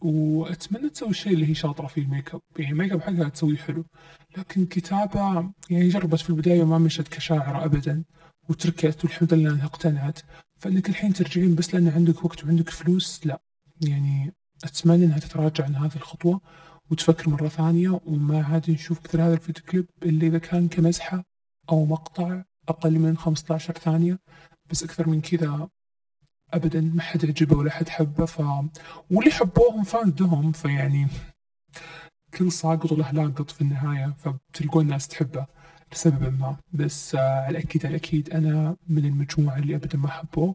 وأتمنى 0.00 0.90
تسوي 0.90 1.10
الشيء 1.10 1.32
اللي 1.32 1.48
هي 1.50 1.54
شاطرة 1.54 1.86
فيه 1.86 2.02
الميك 2.02 2.34
أب. 2.34 2.40
يعني 2.58 2.72
الميك 2.72 2.92
أب 2.92 3.02
حقها 3.02 3.28
تسويه 3.28 3.56
حلو. 3.56 3.84
لكن 4.38 4.66
كتابة 4.66 5.50
يعني 5.70 5.88
جربت 5.88 6.20
في 6.20 6.30
البداية 6.30 6.62
وما 6.62 6.78
مشت 6.78 7.08
كشاعرة 7.08 7.64
أبدا 7.64 8.04
وتركت 8.48 9.04
والحمد 9.04 9.34
لله 9.34 9.50
أنها 9.50 9.66
اقتنعت. 9.66 10.18
فإنك 10.58 10.88
الحين 10.88 11.12
ترجعين 11.12 11.54
بس 11.54 11.74
لأن 11.74 11.88
عندك 11.88 12.24
وقت 12.24 12.44
وعندك 12.44 12.70
فلوس 12.70 13.26
لا. 13.26 13.40
يعني 13.80 14.34
أتمنى 14.64 15.04
أنها 15.04 15.18
تتراجع 15.18 15.64
عن 15.64 15.74
هذه 15.74 15.96
الخطوة. 15.96 16.40
وتفكر 16.90 17.30
مرة 17.30 17.48
ثانية 17.48 18.00
وما 18.06 18.44
عاد 18.44 18.70
نشوف 18.70 19.00
مثل 19.04 19.20
هذا 19.20 19.34
الفيديو 19.34 19.64
كليب 19.64 19.86
اللي 20.02 20.26
إذا 20.26 20.38
كان 20.38 20.68
كمزحة 20.68 21.24
أو 21.70 21.84
مقطع 21.86 22.42
أقل 22.68 22.98
من 22.98 23.16
15 23.16 23.74
ثانية 23.74 24.18
بس 24.70 24.82
أكثر 24.82 25.08
من 25.08 25.20
كذا 25.20 25.68
أبدا 26.52 26.80
ما 26.80 27.02
حد 27.02 27.26
عجبه 27.26 27.56
ولا 27.56 27.70
حد 27.70 27.88
حبه 27.88 28.24
ف 28.24 28.40
واللي 29.10 29.30
حبوهم 29.30 29.84
فاندهم 29.84 30.52
فيعني 30.52 31.08
كل 32.34 32.52
ساقط 32.52 32.92
وله 32.92 33.10
لاقط 33.10 33.50
في 33.50 33.60
النهاية 33.60 34.14
فبتلقون 34.18 34.84
الناس 34.84 35.08
تحبه 35.08 35.46
لسبب 35.92 36.40
ما. 36.40 36.56
بس 36.72 37.14
آه، 37.14 37.40
على 37.40 37.58
الأكيد 37.58 37.86
على 37.86 37.96
الأكيد 37.96 38.30
أنا 38.30 38.76
من 38.88 39.04
المجموعة 39.04 39.58
اللي 39.58 39.76
أبدا 39.76 39.98
ما 39.98 40.08
حبوه 40.08 40.54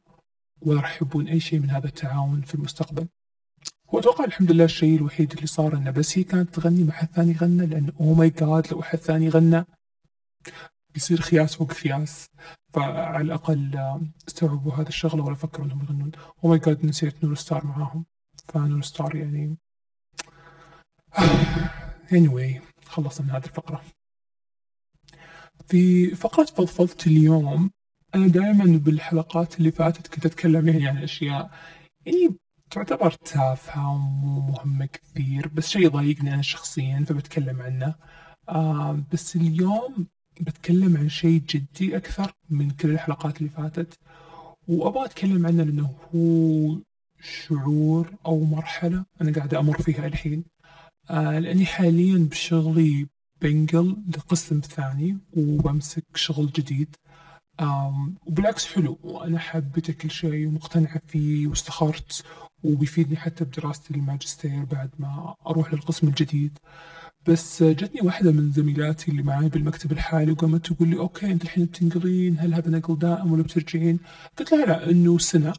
ولا 0.62 0.82
راح 0.82 0.96
يحبون 0.96 1.28
أي 1.28 1.40
شيء 1.40 1.60
من 1.60 1.70
هذا 1.70 1.88
التعاون 1.88 2.42
في 2.42 2.56
المستقبل. 2.56 3.08
واتوقع 3.94 4.24
الحمد 4.24 4.52
لله 4.52 4.66
الشيء 4.66 4.96
الوحيد 4.96 5.34
اللي 5.34 5.48
صار 5.48 5.78
إنه 5.78 5.92
بس 5.92 6.18
هي 6.18 6.24
كانت 6.24 6.56
تغني 6.56 6.84
ما 6.84 6.92
حد 6.92 7.08
ثاني 7.08 7.34
غنى 7.34 7.66
لأن 7.66 7.92
أو 8.00 8.14
ماي 8.14 8.30
جاد 8.30 8.68
لو 8.72 8.82
حد 8.84 8.98
ثاني 8.98 9.30
غنى 9.30 9.66
بيصير 10.94 11.22
خياس 11.22 11.56
فوق 11.56 11.72
خياس. 11.72 12.28
فعلى 12.74 13.22
الأقل 13.22 13.80
استوعبوا 14.28 14.74
هذا 14.74 14.90
الشغلة 14.90 15.24
ولا 15.24 15.36
فكروا 15.36 15.66
إنهم 15.66 15.84
يغنون. 15.84 16.12
oh 16.44 16.50
my 16.50 16.60
God 16.60 16.86
نسيت 16.86 17.24
نور 17.24 17.36
ستار 17.36 17.66
معاهم. 17.66 18.06
فنور 18.48 18.82
ستار 18.82 19.16
يعني 19.16 19.58
anyway 22.12 22.62
خلصنا 22.86 23.28
من 23.28 23.34
هذه 23.34 23.46
الفقرة. 23.46 23.82
في 25.68 26.08
فقرة 26.16 26.46
فضفضت 26.46 27.08
اليوم 27.08 27.72
أنا 28.16 28.28
دائما 28.28 28.78
بالحلقات 28.78 29.60
اللي 29.60 29.72
فاتت 29.72 30.08
كنت 30.08 30.26
أتكلم 30.26 30.68
يعني 30.68 30.88
عن 30.88 30.98
أشياء 30.98 31.52
يعني 32.06 32.36
تعتبر 32.72 33.12
تافهة 33.12 33.94
ومو 33.96 34.40
مهمة 34.40 34.86
كثير 34.86 35.48
بس 35.48 35.68
شيء 35.70 35.90
ضايقني 35.90 36.34
أنا 36.34 36.42
شخصيا 36.42 37.06
فبتكلم 37.08 37.62
عنه. 37.62 37.96
آه 38.50 39.04
بس 39.13 39.36
اليوم 39.36 40.08
بتكلم 40.42 40.98
عن 40.98 41.10
شيء 41.10 41.42
جدي 41.50 41.98
أكثر 41.98 42.32
من 42.50 42.70
كل 42.70 42.90
الحلقات 42.92 43.38
اللي 43.38 43.50
فاتت 43.50 44.00
وأبغى 44.68 45.06
أتكلم 45.06 45.46
عنه 45.48 45.63
لأنه 45.63 45.96
هو 46.16 46.78
شعور 47.22 48.13
أو 48.25 48.44
مرحلة 48.44 49.06
أنا 49.22 49.32
قاعد 49.34 49.54
أمر 49.54 49.82
فيها 49.82 50.08
الحين. 50.08 50.44
آه 51.10 51.40
لأني 51.40 51.66
حاليا 51.66 52.18
بشغلي 52.32 53.08
بنقل 53.42 53.98
لقسم 54.18 54.60
ثاني 54.60 55.18
وبمسك 55.38 56.06
شغل 56.16 56.51
جديد. 56.51 56.96
وبالعكس 58.25 58.65
حلو. 58.65 59.00
وأنا 59.03 59.39
حبيته 59.39 59.94
كل 59.94 60.12
شيء 60.12 60.48
ومقتنعة 60.48 61.01
فيه 61.08 61.48
واستخرت 61.48 62.24
وبيفيدني 62.63 63.18
حتى 63.18 63.46
بدراستي 63.46 63.94
للماجستير 63.94 64.63
بعد 64.65 64.89
ما 65.00 65.36
أروح 65.48 65.74
للقسم 65.74 66.08
الجديد. 66.08 66.58
بس 67.27 67.63
جتني 67.63 68.01
واحدة 68.01 68.32
من 68.32 68.51
زميلاتي 68.51 69.12
اللي 69.12 69.24
معي 69.24 69.50
بالمكتب 69.50 69.91
الحالي 69.91 70.32
وقامت 70.32 70.72
تقول 70.72 70.89
لي 70.89 70.98
أوكي 71.00 71.32
أنت 71.32 71.44
الحين 71.44 71.65
بتنقلين 71.65 72.39
هل 72.39 72.53
هذا 72.53 72.70
نقل 72.70 72.98
دائم 73.00 73.32
ولا 73.32 73.44
بترجعين؟ 73.44 74.00
قلت 74.38 74.51
لها 74.51 74.65
لا 74.65 74.91
إنه 74.91 75.18
سنة 75.18 75.53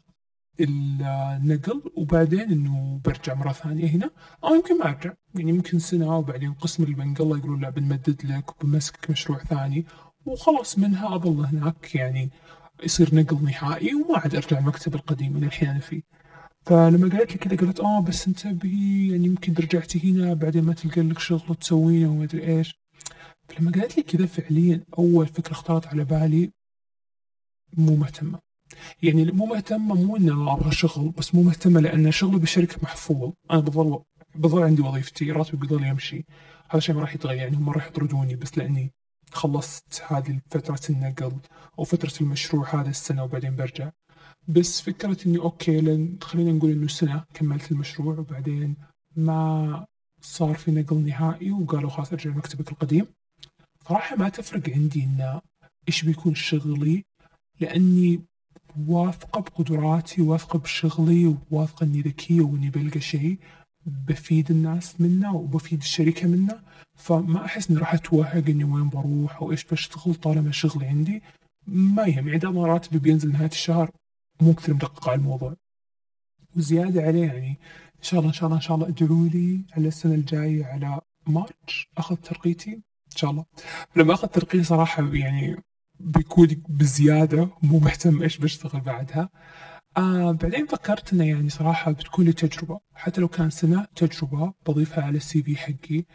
النقل 0.59 1.81
وبعدين 1.95 2.39
إنه 2.51 3.01
برجع 3.05 3.33
مرة 3.33 3.51
ثانية 3.51 3.87
هنا. 3.87 4.09
أو 4.43 4.55
يمكن 4.55 4.77
ما 4.79 4.85
أرجع 4.85 5.13
يعني 5.35 5.49
يمكن 5.51 5.79
سنة 5.79 6.17
وبعدين 6.17 6.53
قسم 6.53 6.83
اللي 6.83 6.95
بنقله 6.95 7.37
يقولون 7.37 7.61
لا 7.61 7.69
بنمدد 7.69 8.21
لك 8.25 8.63
وبنمسكك 8.63 9.09
مشروع 9.11 9.43
ثاني. 9.43 9.85
وخلاص 10.25 10.79
منها 10.79 11.15
أظل 11.15 11.45
هناك 11.45 11.95
يعني 11.95 12.29
يصير 12.83 13.15
نقل 13.15 13.43
نهائي 13.43 13.95
وما 13.95 14.17
عاد 14.17 14.35
أرجع 14.35 14.59
المكتب 14.59 14.95
القديم 14.95 15.35
اللي 15.35 15.45
الحين 15.45 15.69
أنا 15.69 15.79
فيه. 15.79 16.01
فلما 16.65 17.09
قالت 17.09 17.31
لي 17.31 17.37
كذا 17.37 17.57
قلت 17.57 17.79
آه 17.79 18.01
بس 18.01 18.27
انتبهي 18.27 19.07
يعني 19.11 19.25
يمكن 19.25 19.53
رجعتي 19.53 20.11
هنا 20.11 20.33
بعدين 20.33 20.63
ما 20.63 20.73
تلقى 20.73 21.01
لك 21.01 21.19
شغل 21.19 21.55
تسوينه 21.55 22.11
وما 22.11 22.23
أدري 22.23 22.57
إيش. 22.57 22.75
فلما 23.47 23.71
قالت 23.71 23.97
لي 23.97 24.03
كذا 24.03 24.25
فعليا 24.25 24.83
أول 24.97 25.27
فكرة 25.27 25.53
خطرت 25.53 25.87
على 25.87 26.03
بالي 26.03 26.51
مو 27.77 27.95
مهتمة. 27.95 28.39
يعني 29.03 29.25
مو 29.25 29.45
مهتمة 29.45 29.95
مو 29.95 30.17
ان 30.17 30.29
أنا 30.29 30.53
أبغى 30.53 30.71
شغل 30.71 31.09
بس 31.09 31.35
مو 31.35 31.43
مهتمة 31.43 31.79
لأن 31.81 32.11
شغلي 32.11 32.39
بالشركة 32.39 32.77
محفوظ. 32.83 33.31
أنا 33.51 33.59
بظل 33.59 34.03
بظل 34.35 34.63
عندي 34.63 34.81
وظيفتي 34.81 35.31
راتبي 35.31 35.57
بيظل 35.57 35.83
يمشي. 35.83 36.25
هذا 36.69 36.77
الشيء 36.77 36.95
ما 36.95 37.01
راح 37.01 37.15
يتغير 37.15 37.37
يعني 37.37 37.57
هم 37.57 37.69
راح 37.69 37.87
يطردوني 37.87 38.35
بس 38.35 38.57
لأني 38.57 38.93
خلصت 39.33 40.03
هذه 40.07 40.39
فترة 40.51 40.79
النقل 40.89 41.37
أو 41.79 41.83
فترة 41.83 42.11
المشروع 42.21 42.81
هذا 42.81 42.89
السنة 42.89 43.23
وبعدين 43.23 43.55
برجع. 43.55 43.89
بس 44.47 44.81
فكرة 44.81 45.17
إني 45.27 45.37
أوكي 45.37 45.81
لن 45.81 46.17
خلينا 46.21 46.51
نقول 46.51 46.71
إنه 46.71 46.87
سنة 46.87 47.23
كملت 47.33 47.71
المشروع 47.71 48.19
وبعدين 48.19 48.75
ما 49.15 49.85
صار 50.21 50.55
في 50.55 50.71
نقل 50.71 50.97
نهائي 50.97 51.51
وقالوا 51.51 51.89
خلاص 51.89 52.11
أرجع 52.13 52.29
لمكتبك 52.29 52.71
القديم. 52.71 53.05
صراحة 53.89 54.15
ما 54.15 54.29
تفرق 54.29 54.69
عندي 54.69 55.03
إن 55.03 55.39
إيش 55.87 56.05
بيكون 56.05 56.35
شغلي 56.35 57.05
لأني 57.59 58.21
واثقة 58.87 59.41
بقدراتي 59.41 60.21
واثقة 60.21 60.59
بشغلي 60.59 61.35
وواثقة 61.51 61.83
إني 61.83 62.01
ذكية 62.01 62.41
وإني 62.41 62.69
بلقى 62.69 63.01
شيء. 63.01 63.37
بفيد 63.85 64.51
الناس 64.51 65.01
منه 65.01 65.35
وبفيد 65.35 65.79
الشركة 65.79 66.27
منه 66.27 66.59
فما 66.95 67.45
أحس 67.45 67.69
إني 67.69 67.79
راح 67.79 67.93
أتوهق 67.93 68.49
إني 68.49 68.63
وين 68.63 68.89
بروح 68.89 69.35
أو 69.37 69.51
إيش 69.51 69.63
بشتغل 69.63 70.15
طالما 70.15 70.51
شغلي 70.51 70.85
عندي. 70.85 71.21
ما 71.67 72.05
يهمني 72.05 72.35
إذا 72.35 72.49
ما 72.49 72.65
راتبي 72.65 72.99
بينزل 72.99 73.31
نهاية 73.31 73.47
الشهر 73.47 73.91
مو 74.41 74.53
كثير 74.53 74.75
مدقق 74.75 75.09
على 75.09 75.17
الموضوع. 75.17 75.55
وزيادة 76.57 77.01
عليه 77.01 77.25
يعني 77.25 77.57
إن 77.97 78.03
شاء 78.03 78.19
الله 78.19 78.29
إن 78.29 78.33
شاء 78.33 78.45
الله 78.45 78.57
إن 78.57 78.61
شاء 78.61 78.75
الله 78.75 78.87
ادعوا 78.87 79.27
لي 79.27 79.65
على 79.73 79.87
السنة 79.87 80.13
الجاية 80.15 80.65
على 80.65 81.01
مارش 81.27 81.87
أخذ 81.97 82.15
ترقيتي 82.15 82.73
إن 82.73 83.17
شاء 83.17 83.31
الله. 83.31 83.45
لما 83.95 84.13
أخذ 84.13 84.27
ترقية 84.27 84.63
صراحة 84.63 85.13
يعني 85.13 85.55
بيكون 85.99 86.47
بزيادة 86.69 87.49
مو 87.63 87.79
مهتم 87.79 88.21
إيش 88.21 88.37
بشتغل 88.37 88.81
بعدها. 88.81 89.29
آه 89.97 90.31
بعدين 90.31 90.65
فكرت 90.67 91.13
إنه 91.13 91.23
يعني 91.25 91.49
صراحة 91.49 91.91
بتكون 91.91 92.25
لي 92.25 92.33
تجربة. 92.33 92.79
حتى 92.95 93.21
لو 93.21 93.27
كان 93.27 93.49
سنة 93.49 93.87
تجربة 93.95 94.53
بضيفها 94.67 95.03
على 95.03 95.17
السي 95.17 95.43
في 95.43 95.55
حقي 95.57 96.05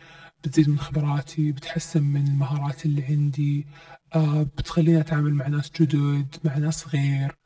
بتزيد 0.44 0.68
من 0.68 0.78
خبراتي 0.78 1.52
بتحسن 1.52 2.02
من 2.02 2.26
المهارات 2.28 2.87
اللي 2.87 3.04
عندي 3.04 3.66
آه 4.14 4.42
بتخليني 4.42 5.00
أتعامل 5.00 5.35
مع 5.35 5.49
ناس 5.49 5.70
جدد 5.80 6.37
مع 6.44 6.58
ناس 6.58 6.88
غير 6.88 7.37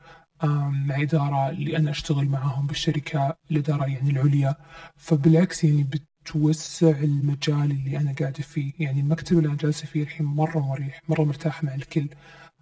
مع 0.73 1.03
إدارة 1.03 1.49
اللي 1.51 1.77
أنا 1.77 1.91
أشتغل 1.91 2.25
معاهم 2.29 2.67
بالشركة 2.67 3.37
الإدارة 3.51 3.87
يعني 3.87 4.11
العليا. 4.11 4.57
فبالعكس 4.97 5.65
يعني 5.65 5.83
بتوسع 6.25 6.91
المجال 7.01 7.71
اللي 7.71 7.99
أنا 7.99 8.13
قاعد 8.21 8.37
فيه. 8.41 8.73
يعني 8.79 9.01
المكتب 9.01 9.39
اللي 9.39 9.49
أنا 9.49 9.57
جالسة 9.57 9.87
فيه 9.87 10.03
الحين 10.03 10.27
مرة 10.27 10.59
مريح 10.59 11.01
مرة 11.09 11.23
مرتاح 11.25 11.65
مع 11.65 11.75
الكل. 11.75 12.09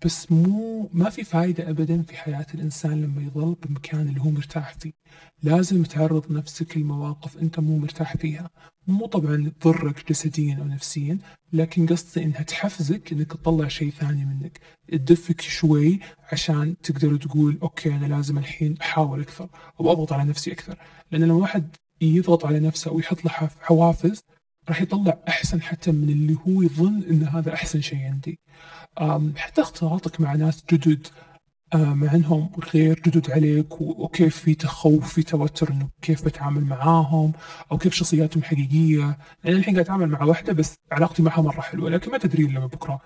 بس 0.04 0.32
مو 0.32 0.90
ما 0.92 1.10
في 1.10 1.24
فايدة 1.24 1.70
أبدا 1.70 2.02
في 2.02 2.16
حياة 2.16 2.46
الإنسان 2.54 3.02
لما 3.02 3.22
يظل 3.22 3.56
بمكان 3.62 4.08
اللي 4.08 4.20
هو 4.20 4.30
مرتاح 4.30 4.74
فيه. 4.74 4.92
لازم 5.42 5.82
تعرض 5.82 6.32
نفسك 6.32 6.76
لمواقف 6.76 7.38
أنت 7.38 7.60
مو 7.60 7.78
مرتاح 7.78 8.16
فيها. 8.16 8.50
مو 8.86 9.06
طبعا 9.06 9.52
تضرك 9.60 10.08
جسديا 10.08 10.58
أو 10.60 10.64
نفسيا 10.64 11.18
لكن 11.52 11.86
قصدي 11.86 12.24
إنها 12.24 12.42
تحفزك 12.42 13.12
إنك 13.12 13.32
تطلع 13.32 13.68
شيء 13.68 13.90
ثاني 13.90 14.24
منك. 14.24 14.60
تدفك 14.88 15.40
شوي 15.40 16.00
عشان 16.32 16.76
تقدر 16.82 17.16
تقول 17.16 17.58
أوكي 17.62 17.94
أنا 17.94 18.06
لازم 18.06 18.38
الحين 18.38 18.76
أحاول 18.80 19.20
أكثر 19.20 19.48
أو 19.80 19.92
أضغط 19.92 20.12
على 20.12 20.24
نفسي 20.24 20.52
أكثر. 20.52 20.78
لأن 21.12 21.24
لما 21.24 21.34
واحد 21.34 21.76
يضغط 22.00 22.46
على 22.46 22.60
نفسه 22.60 22.90
أو 22.90 22.98
يحط 22.98 23.24
له 23.24 23.30
حوافز 23.60 24.22
راح 24.68 24.82
يطلع 24.82 25.18
أحسن 25.28 25.62
حتى 25.62 25.92
من 25.92 26.08
اللي 26.08 26.36
هو 26.48 26.62
يظن 26.62 27.02
إن 27.10 27.22
هذا 27.24 27.54
أحسن 27.54 27.80
شيء 27.80 27.98
عندي. 28.04 28.40
حتى 29.36 29.60
اختلاطك 29.60 30.20
مع 30.20 30.34
ناس 30.34 30.64
جدد 30.72 31.06
مع 31.74 32.14
انهم 32.14 32.50
غير 32.74 33.00
جدد 33.00 33.30
عليك 33.30 33.80
وكيف 33.80 34.36
في 34.36 34.54
تخوف 34.54 35.14
في 35.14 35.22
توتر 35.22 35.72
إنه 35.72 35.88
كيف 36.02 36.24
بتعامل 36.24 36.64
معاهم 36.64 37.32
أو 37.72 37.78
كيف 37.78 37.94
شخصياتهم 37.94 38.42
حقيقية. 38.42 39.18
يعني 39.44 39.56
الحين 39.56 39.74
قاعد 39.74 39.84
أتعامل 39.86 40.08
مع 40.08 40.22
واحدة 40.24 40.52
بس 40.52 40.74
علاقتي 40.92 41.22
معها 41.22 41.42
مرة 41.42 41.60
حلوة 41.60 41.90
لكن 41.90 42.10
ما 42.12 42.18
تدري 42.18 42.44
إلا 42.44 42.66
بكرة 42.66 43.00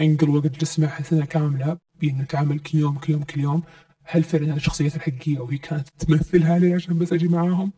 انقل 0.00 0.28
وقت 0.30 0.46
جلس 0.58 0.78
معها 0.78 1.02
سنه 1.02 1.24
كاملة 1.24 1.78
بإنه 2.00 2.22
نتعامل 2.22 2.58
كل 2.58 2.78
يوم 2.78 2.98
كل 2.98 3.12
يوم 3.12 3.22
كل 3.22 3.40
يوم. 3.40 3.62
هل 4.04 4.22
فعلا 4.24 4.54
هذه 4.54 4.58
شخصيتها 4.58 4.96
الحقيقية 4.96 5.38
أو 5.38 5.46
هي 5.46 5.58
كانت 5.58 5.88
تمثلها 5.88 6.58
لي 6.58 6.74
عشان 6.74 6.98
بس 6.98 7.12
أجي 7.12 7.28
معاهم؟ 7.28 7.72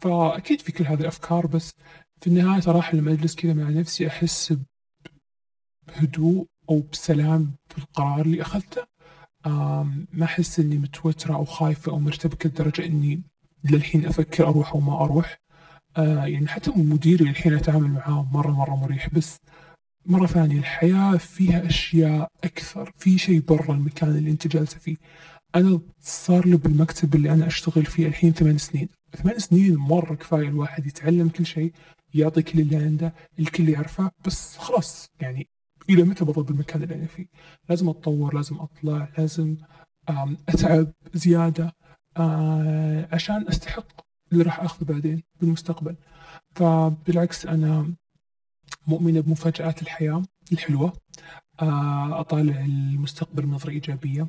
فأكيد 0.00 0.60
في 0.60 0.72
كل 0.72 0.84
هذه 0.84 1.00
الأفكار 1.00 1.46
بس 1.46 1.74
في 2.20 2.26
النهاية 2.26 2.60
صراحة 2.60 2.96
لما 2.96 3.12
اجلس 3.12 3.34
كذا 3.34 3.54
مع 3.54 3.70
نفسي 3.70 4.06
أحس 4.06 4.54
بهدوء 5.86 6.46
أو 6.70 6.80
بسلام 6.92 7.52
في 7.68 7.78
القرار 7.78 8.20
اللي 8.20 8.42
أخذته. 8.42 8.86
ما 10.12 10.24
أحس 10.24 10.60
إني 10.60 10.78
متوترة 10.78 11.34
أو 11.34 11.44
خايفة 11.44 11.92
أو 11.92 11.98
مرتبكة 11.98 12.48
لدرجة 12.48 12.86
إني 12.86 13.22
للحين 13.64 14.06
أفكر 14.06 14.48
أروح 14.48 14.72
أو 14.72 14.80
ما 14.80 15.04
أروح. 15.04 15.38
آه، 15.96 16.26
يعني 16.26 16.48
حتى 16.48 16.70
مديري 16.76 17.30
الحين 17.30 17.54
أتعامل 17.54 17.88
معاه 17.88 18.28
مرة 18.32 18.50
مرة 18.50 18.74
مريح 18.76 19.14
بس 19.14 19.36
مرة 20.06 20.26
ثانية 20.26 20.58
الحياة 20.58 21.16
فيها 21.16 21.66
أشياء 21.66 22.28
أكثر 22.44 22.92
في 22.96 23.18
شيء 23.18 23.40
برا 23.40 23.74
المكان 23.74 24.08
اللي 24.08 24.30
أنت 24.30 24.46
جالسة 24.46 24.78
فيه. 24.78 24.96
أنا 25.54 25.80
صار 26.00 26.46
لي 26.46 26.56
بالمكتب 26.56 27.14
اللي 27.14 27.32
أنا 27.32 27.46
أشتغل 27.46 27.86
فيه 27.86 28.06
الحين 28.06 28.32
ثمان 28.32 28.58
سنين. 28.58 28.88
ثمان 29.16 29.38
سنين 29.38 29.76
مرة 29.76 30.14
كفاية 30.14 30.48
الواحد 30.48 30.86
يتعلم 30.86 31.28
كل 31.28 31.46
شيء 31.46 31.72
يعطي 32.18 32.42
كل 32.42 32.60
اللي 32.60 32.76
عنده 32.76 33.14
الكل 33.38 33.68
يعرفه 33.68 34.10
بس 34.26 34.56
خلاص 34.56 35.08
يعني 35.20 35.48
إلى 35.90 36.02
متى 36.02 36.24
بظل 36.24 36.42
بالمكان 36.42 36.82
اللي 36.82 36.94
أنا 36.94 37.06
فيه؟ 37.06 37.26
لازم 37.68 37.88
أتطور 37.88 38.34
لازم 38.34 38.56
أطلع 38.60 39.08
لازم 39.18 39.56
أتعب 40.48 40.92
زيادة 41.14 41.72
آه، 42.16 43.08
عشان 43.12 43.48
أستحق 43.48 43.86
اللي 44.32 44.44
راح 44.44 44.60
أخذه 44.60 44.84
بعدين 44.84 45.22
بالمستقبل. 45.40 45.96
فبالعكس 46.54 47.46
أنا 47.46 47.94
مؤمنة 48.86 49.20
بمفاجآت 49.20 49.82
الحياة 49.82 50.22
الحلوة 50.52 50.92
آه، 51.62 52.20
أطالع 52.20 52.60
المستقبل 52.60 53.46
بنظرة 53.46 53.70
إيجابية 53.70 54.26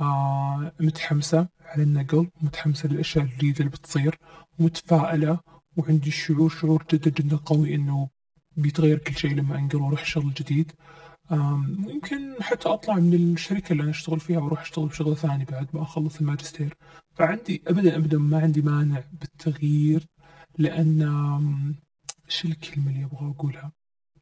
آه، 0.00 0.72
متحمسة 0.80 1.48
على 1.64 1.82
النقل 1.82 2.28
متحمسة 2.42 2.88
للأشياء 2.88 3.24
الجديدة 3.24 3.58
اللي 3.58 3.70
بتصير 3.70 4.18
ومتفائله 4.58 5.38
وعندي 5.76 6.10
شعور 6.10 6.50
شعور 6.50 6.84
جدا 6.92 7.10
جدا 7.10 7.36
قوي 7.36 7.74
إنه 7.74 8.08
بيتغير 8.56 8.98
كل 8.98 9.16
شيء 9.16 9.34
لما 9.34 9.58
أنقل 9.58 9.78
وأروح 9.82 10.04
شغل 10.04 10.34
جديد. 10.34 10.72
ممكن 11.30 12.34
حتى 12.42 12.68
أطلع 12.68 12.94
من 12.94 13.14
الشركة 13.14 13.72
اللي 13.72 13.82
أنا 13.82 13.90
أشتغل 13.90 14.20
فيها 14.20 14.38
وأروح 14.38 14.60
أشتغل 14.60 14.86
بشغل 14.86 15.16
ثاني 15.16 15.44
بعد 15.44 15.68
ما 15.74 15.82
أخلص 15.82 16.20
الماجستير. 16.20 16.76
فعندي 17.14 17.62
ابدا 17.66 17.96
ابدا 17.96 18.18
ما 18.18 18.40
عندي 18.40 18.62
مانع 18.62 19.04
بالتغيير 19.12 20.06
لأن 20.58 21.02
إيش 22.26 22.44
الكلمة 22.44 22.90
اللي 22.90 23.04
أبغى 23.04 23.30
أقولها؟ 23.30 23.72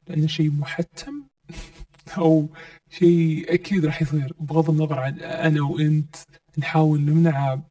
لأنه 0.09 0.27
شيء 0.27 0.51
محتم 0.51 1.23
أو 2.19 2.49
شيء 2.91 3.55
أكيد 3.55 3.85
راح 3.85 4.03
يصير. 4.03 4.35
بغض 4.41 4.71
النظر 4.71 4.99
عن 5.01 5.19
أنا 5.21 5.63
وأنت 5.63 6.17
نحاول 6.59 7.01
نمنعه 7.01 7.63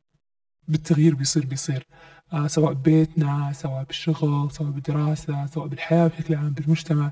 بالتغيير 0.68 1.16
بيصير 1.16 1.46
بيصير. 1.46 1.88
سواء 2.48 2.74
ببيتنا 2.74 3.52
سواء 3.54 3.84
بالشغل 3.84 4.52
سواء 4.52 4.70
بالدراسة 4.72 5.46
سواء 5.46 5.68
بالحياة 5.68 6.08
بشكل 6.08 6.36
عام 6.36 6.50
بالمجتمع. 6.50 7.12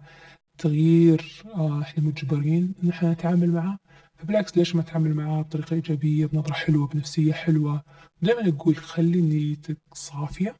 تغيير 0.57 1.43
آه، 1.55 1.81
إحنا 1.81 2.03
مجبرين 2.03 2.73
إن 2.83 2.89
إحنا 2.89 3.11
نتعامل 3.11 3.51
معه. 3.51 3.77
فبالعكس 4.17 4.57
ليش 4.57 4.75
ما 4.75 4.81
نتعامل 4.81 5.13
معاه 5.13 5.41
بطريقة 5.41 5.73
إيجابية 5.73 6.25
بنظرة 6.25 6.53
حلوة 6.53 6.87
بنفسية 6.87 7.33
حلوة. 7.33 7.83
دائما 8.21 8.49
أقول 8.49 8.75
خلي 8.75 9.21
نيتك 9.21 9.77
صافية 9.93 10.55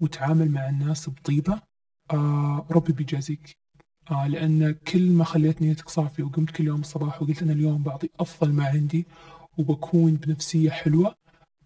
وتعامل 0.00 0.50
مع 0.50 0.68
الناس 0.68 1.08
بطيبة. 1.10 1.60
آه 2.12 2.66
ربي 2.70 2.92
بيجازيك. 2.92 3.56
آه 4.10 4.26
لأن 4.28 4.72
كل 4.72 5.10
ما 5.10 5.24
خليت 5.24 5.62
نيتك 5.62 5.88
صافية 5.88 6.22
وقمت 6.24 6.50
كل 6.50 6.66
يوم 6.66 6.80
الصباح 6.80 7.22
وقلت 7.22 7.42
أنا 7.42 7.52
اليوم 7.52 7.82
بعطي 7.82 8.08
أفضل 8.20 8.52
ما 8.52 8.64
عندي 8.66 9.06
وبكون 9.58 10.14
بنفسية 10.14 10.70
حلوة 10.70 11.14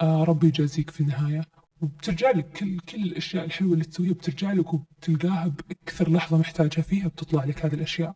آه 0.01 0.25
ربي 0.25 0.47
يجازيك 0.47 0.91
في 0.91 1.01
النهاية. 1.01 1.45
وبترجع 1.83 2.31
لك 2.31 2.49
كل 2.53 2.79
كل 2.79 3.03
الأشياء 3.03 3.45
الحلوة 3.45 3.73
اللي 3.73 3.85
تسويها 3.85 4.13
بترجع 4.13 4.53
لك 4.53 4.75
وبتلقاها 4.75 5.49
بأكثر 5.49 6.11
لحظة 6.13 6.39
محتاجها 6.39 6.83
فيها 6.83 7.09
بتطلع 7.09 7.45
لك 7.45 7.67
هذه 7.67 7.75
الأشياء. 7.75 8.15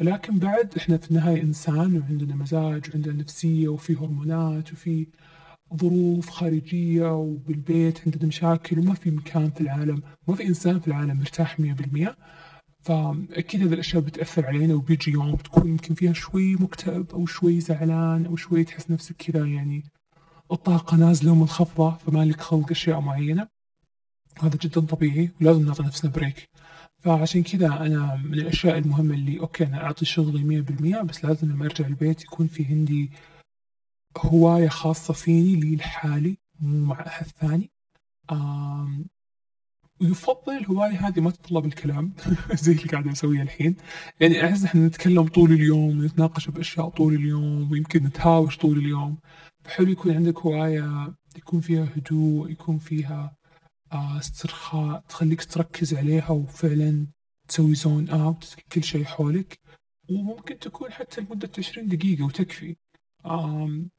لكن 0.00 0.38
بعد 0.38 0.74
إحنا 0.76 0.96
في 0.96 1.10
النهاية 1.10 1.42
إنسان 1.42 1.98
وعندنا 1.98 2.34
مزاج 2.36 2.90
وعندنا 2.90 3.14
نفسية 3.22 3.68
وفي 3.68 3.94
هرمونات 3.96 4.72
وفي 4.72 5.06
ظروف 5.76 6.28
خارجية 6.30 7.14
وبالبيت 7.14 8.00
عندنا 8.06 8.26
مشاكل 8.26 8.78
وما 8.78 8.94
في 8.94 9.10
مكان 9.10 9.50
في 9.50 9.60
العالم 9.60 10.02
ما 10.28 10.34
في 10.34 10.46
إنسان 10.46 10.80
في 10.80 10.88
العالم 10.88 11.18
مرتاح 11.18 11.60
مية 11.60 11.72
بالمية. 11.72 12.16
فأكيد 12.80 13.62
هذه 13.62 13.72
الأشياء 13.74 14.02
بتأثر 14.02 14.46
علينا 14.46 14.74
وبيجي 14.74 15.10
يوم 15.10 15.34
بتكون 15.34 15.68
يمكن 15.68 15.94
فيها 15.94 16.12
شوي 16.12 16.54
مكتئب 16.54 17.10
أو 17.10 17.26
شوي 17.26 17.60
زعلان 17.60 18.26
أو 18.26 18.36
شوي 18.36 18.64
تحس 18.64 18.90
نفسك 18.90 19.16
كذا 19.16 19.46
يعني 19.46 19.84
الطاقة 20.52 20.96
نازلة 20.96 21.32
ومنخفضة 21.32 21.90
فما 21.90 22.24
لك 22.24 22.40
خلق 22.40 22.70
أشياء 22.70 23.00
معينة. 23.00 23.48
هذا 24.42 24.58
جدا 24.62 24.80
طبيعي 24.80 25.30
ولازم 25.40 25.66
نعطي 25.66 25.82
نفسنا 25.82 26.10
بريك. 26.10 26.48
فعشان 26.98 27.42
كذا 27.42 27.66
أنا 27.66 28.16
من 28.16 28.34
الأشياء 28.34 28.78
المهمة 28.78 29.14
اللي 29.14 29.40
أوكي 29.40 29.64
أنا 29.66 29.84
أعطي 29.84 30.04
شغلي 30.04 30.44
مية 30.44 30.60
بالمية 30.60 31.00
بس 31.02 31.24
لازم 31.24 31.48
لما 31.48 31.64
أرجع 31.64 31.86
البيت 31.86 32.24
يكون 32.24 32.46
في 32.46 32.64
عندي 32.64 33.10
هواية 34.18 34.68
خاصة 34.68 35.14
فيني 35.14 35.56
لي 35.60 35.76
لحالي 35.76 36.38
مو 36.60 36.84
مع 36.84 37.06
أحد 37.06 37.26
ثاني. 37.26 37.70
ويفضل 40.00 40.52
الهواية 40.56 41.08
هذه 41.08 41.20
ما 41.20 41.30
تتطلب 41.30 41.66
الكلام. 41.66 42.12
زي 42.62 42.72
اللي 42.72 42.84
قاعد 42.84 43.08
أسويه 43.08 43.42
الحين. 43.42 43.76
يعني 44.20 44.44
أحس 44.44 44.64
إحنا 44.64 44.86
نتكلم 44.86 45.26
طول 45.28 45.52
اليوم 45.52 45.98
ونتناقش 45.98 46.48
بأشياء 46.48 46.88
طول 46.88 47.14
اليوم 47.14 47.72
ويمكن 47.72 48.04
نتهاوش 48.04 48.56
طول 48.58 48.78
اليوم. 48.78 49.18
فحلو 49.64 49.90
يكون 49.90 50.14
عندك 50.14 50.38
هواية 50.38 51.14
يكون 51.36 51.60
فيها 51.60 51.88
هدوء 51.96 52.50
يكون 52.50 52.78
فيها 52.78 53.36
آه 53.92 54.18
استرخاء 54.18 55.04
تخليك 55.08 55.44
تركز 55.44 55.94
عليها 55.94 56.30
وفعلا 56.30 57.06
تسوي 57.48 57.74
zone 57.74 58.08
out 58.08 58.56
كل 58.72 58.84
شيء 58.84 59.04
حولك. 59.04 59.58
وممكن 60.10 60.58
تكون 60.58 60.92
حتى 60.92 61.20
لمدة 61.20 61.50
20 61.58 61.88
دقيقة 61.88 62.24
وتكفي. 62.24 62.76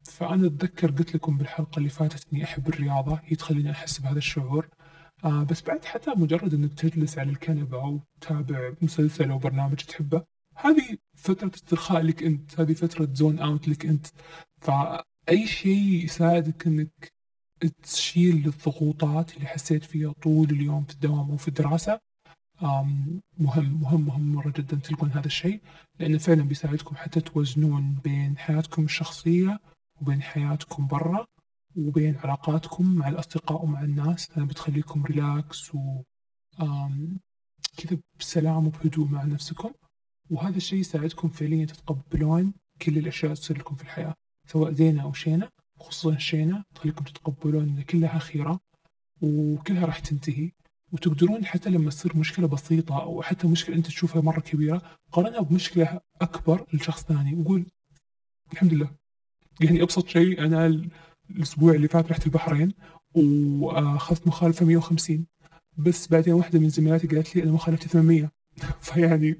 فأنا 0.03 0.47
أتذكر 0.47 0.91
قلت 0.91 1.15
لكم 1.15 1.37
بالحلقة 1.37 1.77
اللي 1.77 1.89
فاتت 1.89 2.27
إني 2.33 2.43
أحب 2.43 2.69
الرياضة. 2.69 3.19
هي 3.23 3.35
تخليني 3.35 3.71
أحس 3.71 3.99
بهذا 3.99 4.17
الشعور. 4.17 4.69
آه 5.23 5.43
بس 5.43 5.61
بعد 5.61 5.85
حتى 5.85 6.11
مجرد 6.11 6.53
إنك 6.53 6.73
تجلس 6.73 7.17
على 7.17 7.29
الكنبة 7.29 7.83
أو 7.83 7.99
تتابع 8.21 8.73
مسلسل 8.81 9.29
أو 9.31 9.37
برنامج 9.37 9.75
تحبه 9.75 10.23
هذه 10.55 10.97
فترة 11.15 11.51
استرخاء 11.55 12.01
لك 12.01 12.23
أنت 12.23 12.59
هذه 12.59 12.73
فترة 12.73 13.09
zone 13.13 13.39
out 13.39 13.67
لك 13.67 13.85
أنت. 13.85 14.07
فأي 14.61 15.47
شيء 15.47 16.05
يساعدك 16.05 16.67
إنك 16.67 17.13
تشيل 17.83 18.45
الضغوطات 18.47 19.35
اللي 19.37 19.47
حسيت 19.47 19.83
فيها 19.83 20.11
طول 20.11 20.49
اليوم 20.49 20.83
في 20.83 20.93
الدوام 20.93 21.31
أو 21.31 21.37
في 21.37 21.47
الدراسة 21.47 21.99
آم 22.63 23.21
مهم 23.37 23.81
مهم 23.81 24.01
مهم 24.05 24.35
مرة 24.35 24.53
جدا 24.57 24.77
تلقون 24.77 25.11
هذا 25.11 25.25
الشيء 25.25 25.61
لأنه 25.99 26.17
فعلا 26.17 26.43
بيساعدكم 26.43 26.95
حتى 26.95 27.21
توازنون 27.21 27.95
بين 28.03 28.37
حياتكم 28.37 28.83
الشخصية 28.83 29.59
وبين 30.01 30.21
حياتكم 30.21 30.87
برا. 30.87 31.27
وبين 31.77 32.17
علاقاتكم 32.17 32.95
مع 32.95 33.07
الأصدقاء 33.07 33.63
ومع 33.63 33.83
الناس 33.83 34.31
لأنها 34.31 34.47
بتخليكم 34.47 35.05
ريلاكس 35.05 35.75
و 35.75 36.01
كذا 37.77 37.97
بسلام 38.19 38.67
وبهدوء 38.67 39.07
مع 39.07 39.23
نفسكم. 39.23 39.71
وهذا 40.29 40.57
الشيء 40.57 40.79
يساعدكم 40.79 41.29
فعليا 41.29 41.65
تتقبلون 41.65 42.53
كل 42.81 42.97
الأشياء 42.97 43.31
اللي 43.31 43.41
تصير 43.41 43.57
لكم 43.57 43.75
في 43.75 43.83
الحياة 43.83 44.13
سواء 44.47 44.71
زينة 44.71 45.03
أو 45.03 45.13
شينة 45.13 45.49
خصوصا 45.79 46.15
الشينة 46.15 46.63
تخليكم 46.75 47.05
تتقبلون 47.05 47.63
إن 47.63 47.81
كلها 47.81 48.19
خيرة 48.19 48.59
وكلها 49.21 49.85
راح 49.85 49.99
تنتهي. 49.99 50.51
وتقدرون 50.91 51.45
حتى 51.45 51.69
لما 51.69 51.89
تصير 51.89 52.17
مشكلة 52.17 52.47
بسيطة 52.47 53.01
أو 53.01 53.21
حتى 53.21 53.47
مشكلة 53.47 53.75
أنت 53.75 53.87
تشوفها 53.87 54.21
مرة 54.21 54.39
كبيرة 54.39 54.81
قارنها 55.11 55.41
بمشكلة 55.41 56.01
أكبر 56.21 56.65
لشخص 56.73 57.03
ثاني 57.03 57.35
وقول 57.35 57.65
الحمد 58.53 58.73
لله. 58.73 58.91
يعني 59.61 59.81
أبسط 59.81 60.07
شيء 60.07 60.45
أنا 60.45 60.89
الأسبوع 61.29 61.73
اللي 61.73 61.87
فات 61.87 62.11
رحت 62.11 62.25
البحرين 62.25 62.73
وأخذت 63.15 64.27
مخالفة 64.27 64.65
150 64.65 65.25
بس 65.77 66.07
بعدين 66.07 66.33
واحدة 66.33 66.59
من 66.59 66.69
زميلاتي 66.69 67.07
قالت 67.07 67.35
لي 67.35 67.43
أنا 67.43 67.51
مخالفتي 67.51 67.89
800 67.89 68.31
فيعني 68.81 69.39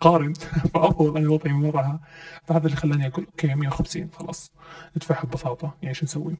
قارن. 0.00 0.32
فأفضل 0.74 1.16
أنا 1.16 1.30
وضعي 1.30 1.52
من 1.52 1.64
وضعها 1.64 2.00
فهذا 2.44 2.66
اللي 2.66 2.76
خلاني 2.76 3.06
أقول 3.06 3.24
okay 3.24 3.54
150 3.54 4.10
خلاص. 4.10 4.50
ندفعها 4.96 5.26
ببساطة. 5.26 5.76
يعني 5.82 5.94
شو 5.94 6.04
نسوي؟ 6.04 6.36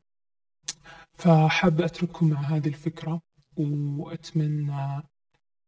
فحاب 1.15 1.81
أترككم 1.81 2.31
مع 2.31 2.41
هذه 2.41 2.69
الفكرة 2.69 3.21
وأتمنى 3.57 5.03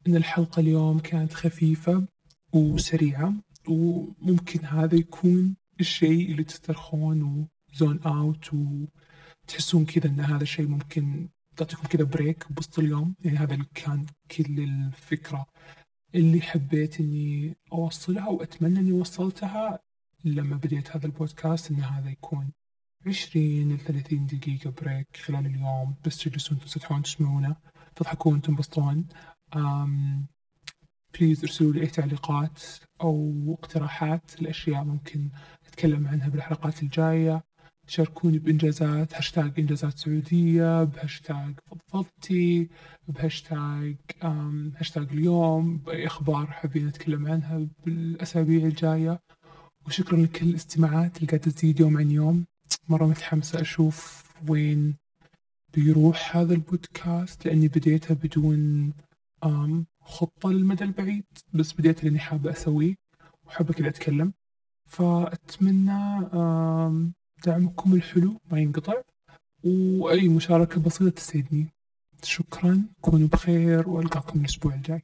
أن 0.07 0.15
الحلقة 0.15 0.59
اليوم 0.59 0.99
كانت 0.99 1.33
خفيفة 1.33 2.07
وسريعة 2.53 3.33
وممكن 3.67 4.65
هذا 4.65 4.95
يكون 4.95 5.55
الشيء 5.79 6.31
اللي 6.31 6.43
تسترخون 6.43 7.47
و 7.75 7.80
zone 7.80 7.99
out 8.05 8.49
وتحسون 8.53 9.85
كذا 9.85 10.07
أن 10.09 10.19
هذا 10.19 10.43
الشيء 10.43 10.67
ممكن 10.67 11.29
تعطيكم 11.55 11.87
كذا 11.87 12.03
break 12.03 12.51
بوسط 12.51 12.79
اليوم. 12.79 13.15
يعني 13.25 13.37
هذا 13.37 13.65
كان 13.73 14.05
كل 14.31 14.59
الفكرة 14.59 15.45
اللي 16.15 16.41
حبيت 16.41 16.99
إني 16.99 17.55
أوصلها 17.73 18.27
وأتمنى 18.27 18.79
إني 18.79 18.91
وصلتها 18.91 19.79
لما 20.25 20.55
بديت 20.55 20.95
هذا 20.95 21.05
البودكاست 21.05 21.71
إن 21.71 21.83
هذا 21.83 22.09
يكون 22.09 22.51
عشرين 23.07 23.75
لثلاثين 23.75 24.25
دقيقة 24.25 24.69
break 24.81 25.07
خلال 25.17 25.45
اليوم. 25.45 25.95
بس 26.05 26.17
تجلسون 26.17 26.59
تنسدحون 26.59 27.01
تسمعونه 27.03 27.55
تضحكون 27.95 28.41
تنبسطون 28.41 29.07
please 31.13 31.43
ارسلوا 31.43 31.73
لي 31.73 31.81
أي 31.81 31.87
تعليقات 31.87 32.63
أو 33.01 33.57
اقتراحات 33.59 34.41
لأشياء 34.41 34.83
ممكن 34.83 35.29
نتكلم 35.67 36.07
عنها 36.07 36.27
بالحلقات 36.29 36.83
الجاية. 36.83 37.43
شاركوني 37.87 38.39
بإنجازات 38.39 39.13
هاشتاج 39.15 39.51
إنجازات 39.59 39.97
سعودية 39.97 40.83
بهاشتاج 40.83 41.53
فضفضتي 41.65 42.69
بهاشتاج 43.07 43.95
هاشتاج 44.77 45.07
اليوم 45.11 45.77
بأي 45.77 46.07
أخبار 46.07 46.45
حابين 46.45 46.87
نتكلم 46.87 47.27
عنها 47.27 47.67
بالأسابيع 47.85 48.65
الجاية. 48.65 49.19
وشكرا 49.87 50.17
لكل 50.17 50.45
الاستماعات 50.45 51.17
اللي 51.17 51.27
قاعدة 51.27 51.51
تزيد 51.51 51.79
يوم 51.79 51.97
عن 51.97 52.11
يوم. 52.11 52.45
مرة 52.89 53.05
متحمسة 53.05 53.61
أشوف 53.61 54.23
وين 54.49 54.95
بيروح 55.73 56.37
هذا 56.37 56.53
البودكاست 56.53 57.45
لأني 57.45 57.67
بديتها 57.67 58.13
بدون 58.13 58.93
خطة 60.01 60.51
للمدى 60.51 60.83
البعيد 60.83 61.23
بس 61.53 61.73
بديت 61.73 62.03
لأني 62.03 62.19
حابة 62.19 62.51
أسويه 62.51 62.95
وحابة 63.47 63.73
كذا 63.73 63.87
أتكلم. 63.87 64.33
فأتمنى 64.89 66.29
دعمكم 67.45 67.93
الحلو 67.93 68.39
ما 68.51 68.59
ينقطع 68.59 69.01
وأي 69.63 70.27
مشاركة 70.27 70.81
بسيطة 70.81 71.09
تسعدني. 71.09 71.67
شكرا 72.23 72.83
كونوا 73.01 73.27
بخير 73.27 73.89
وألقاكم 73.89 74.39
الأسبوع 74.39 74.73
الجاي. 74.73 75.01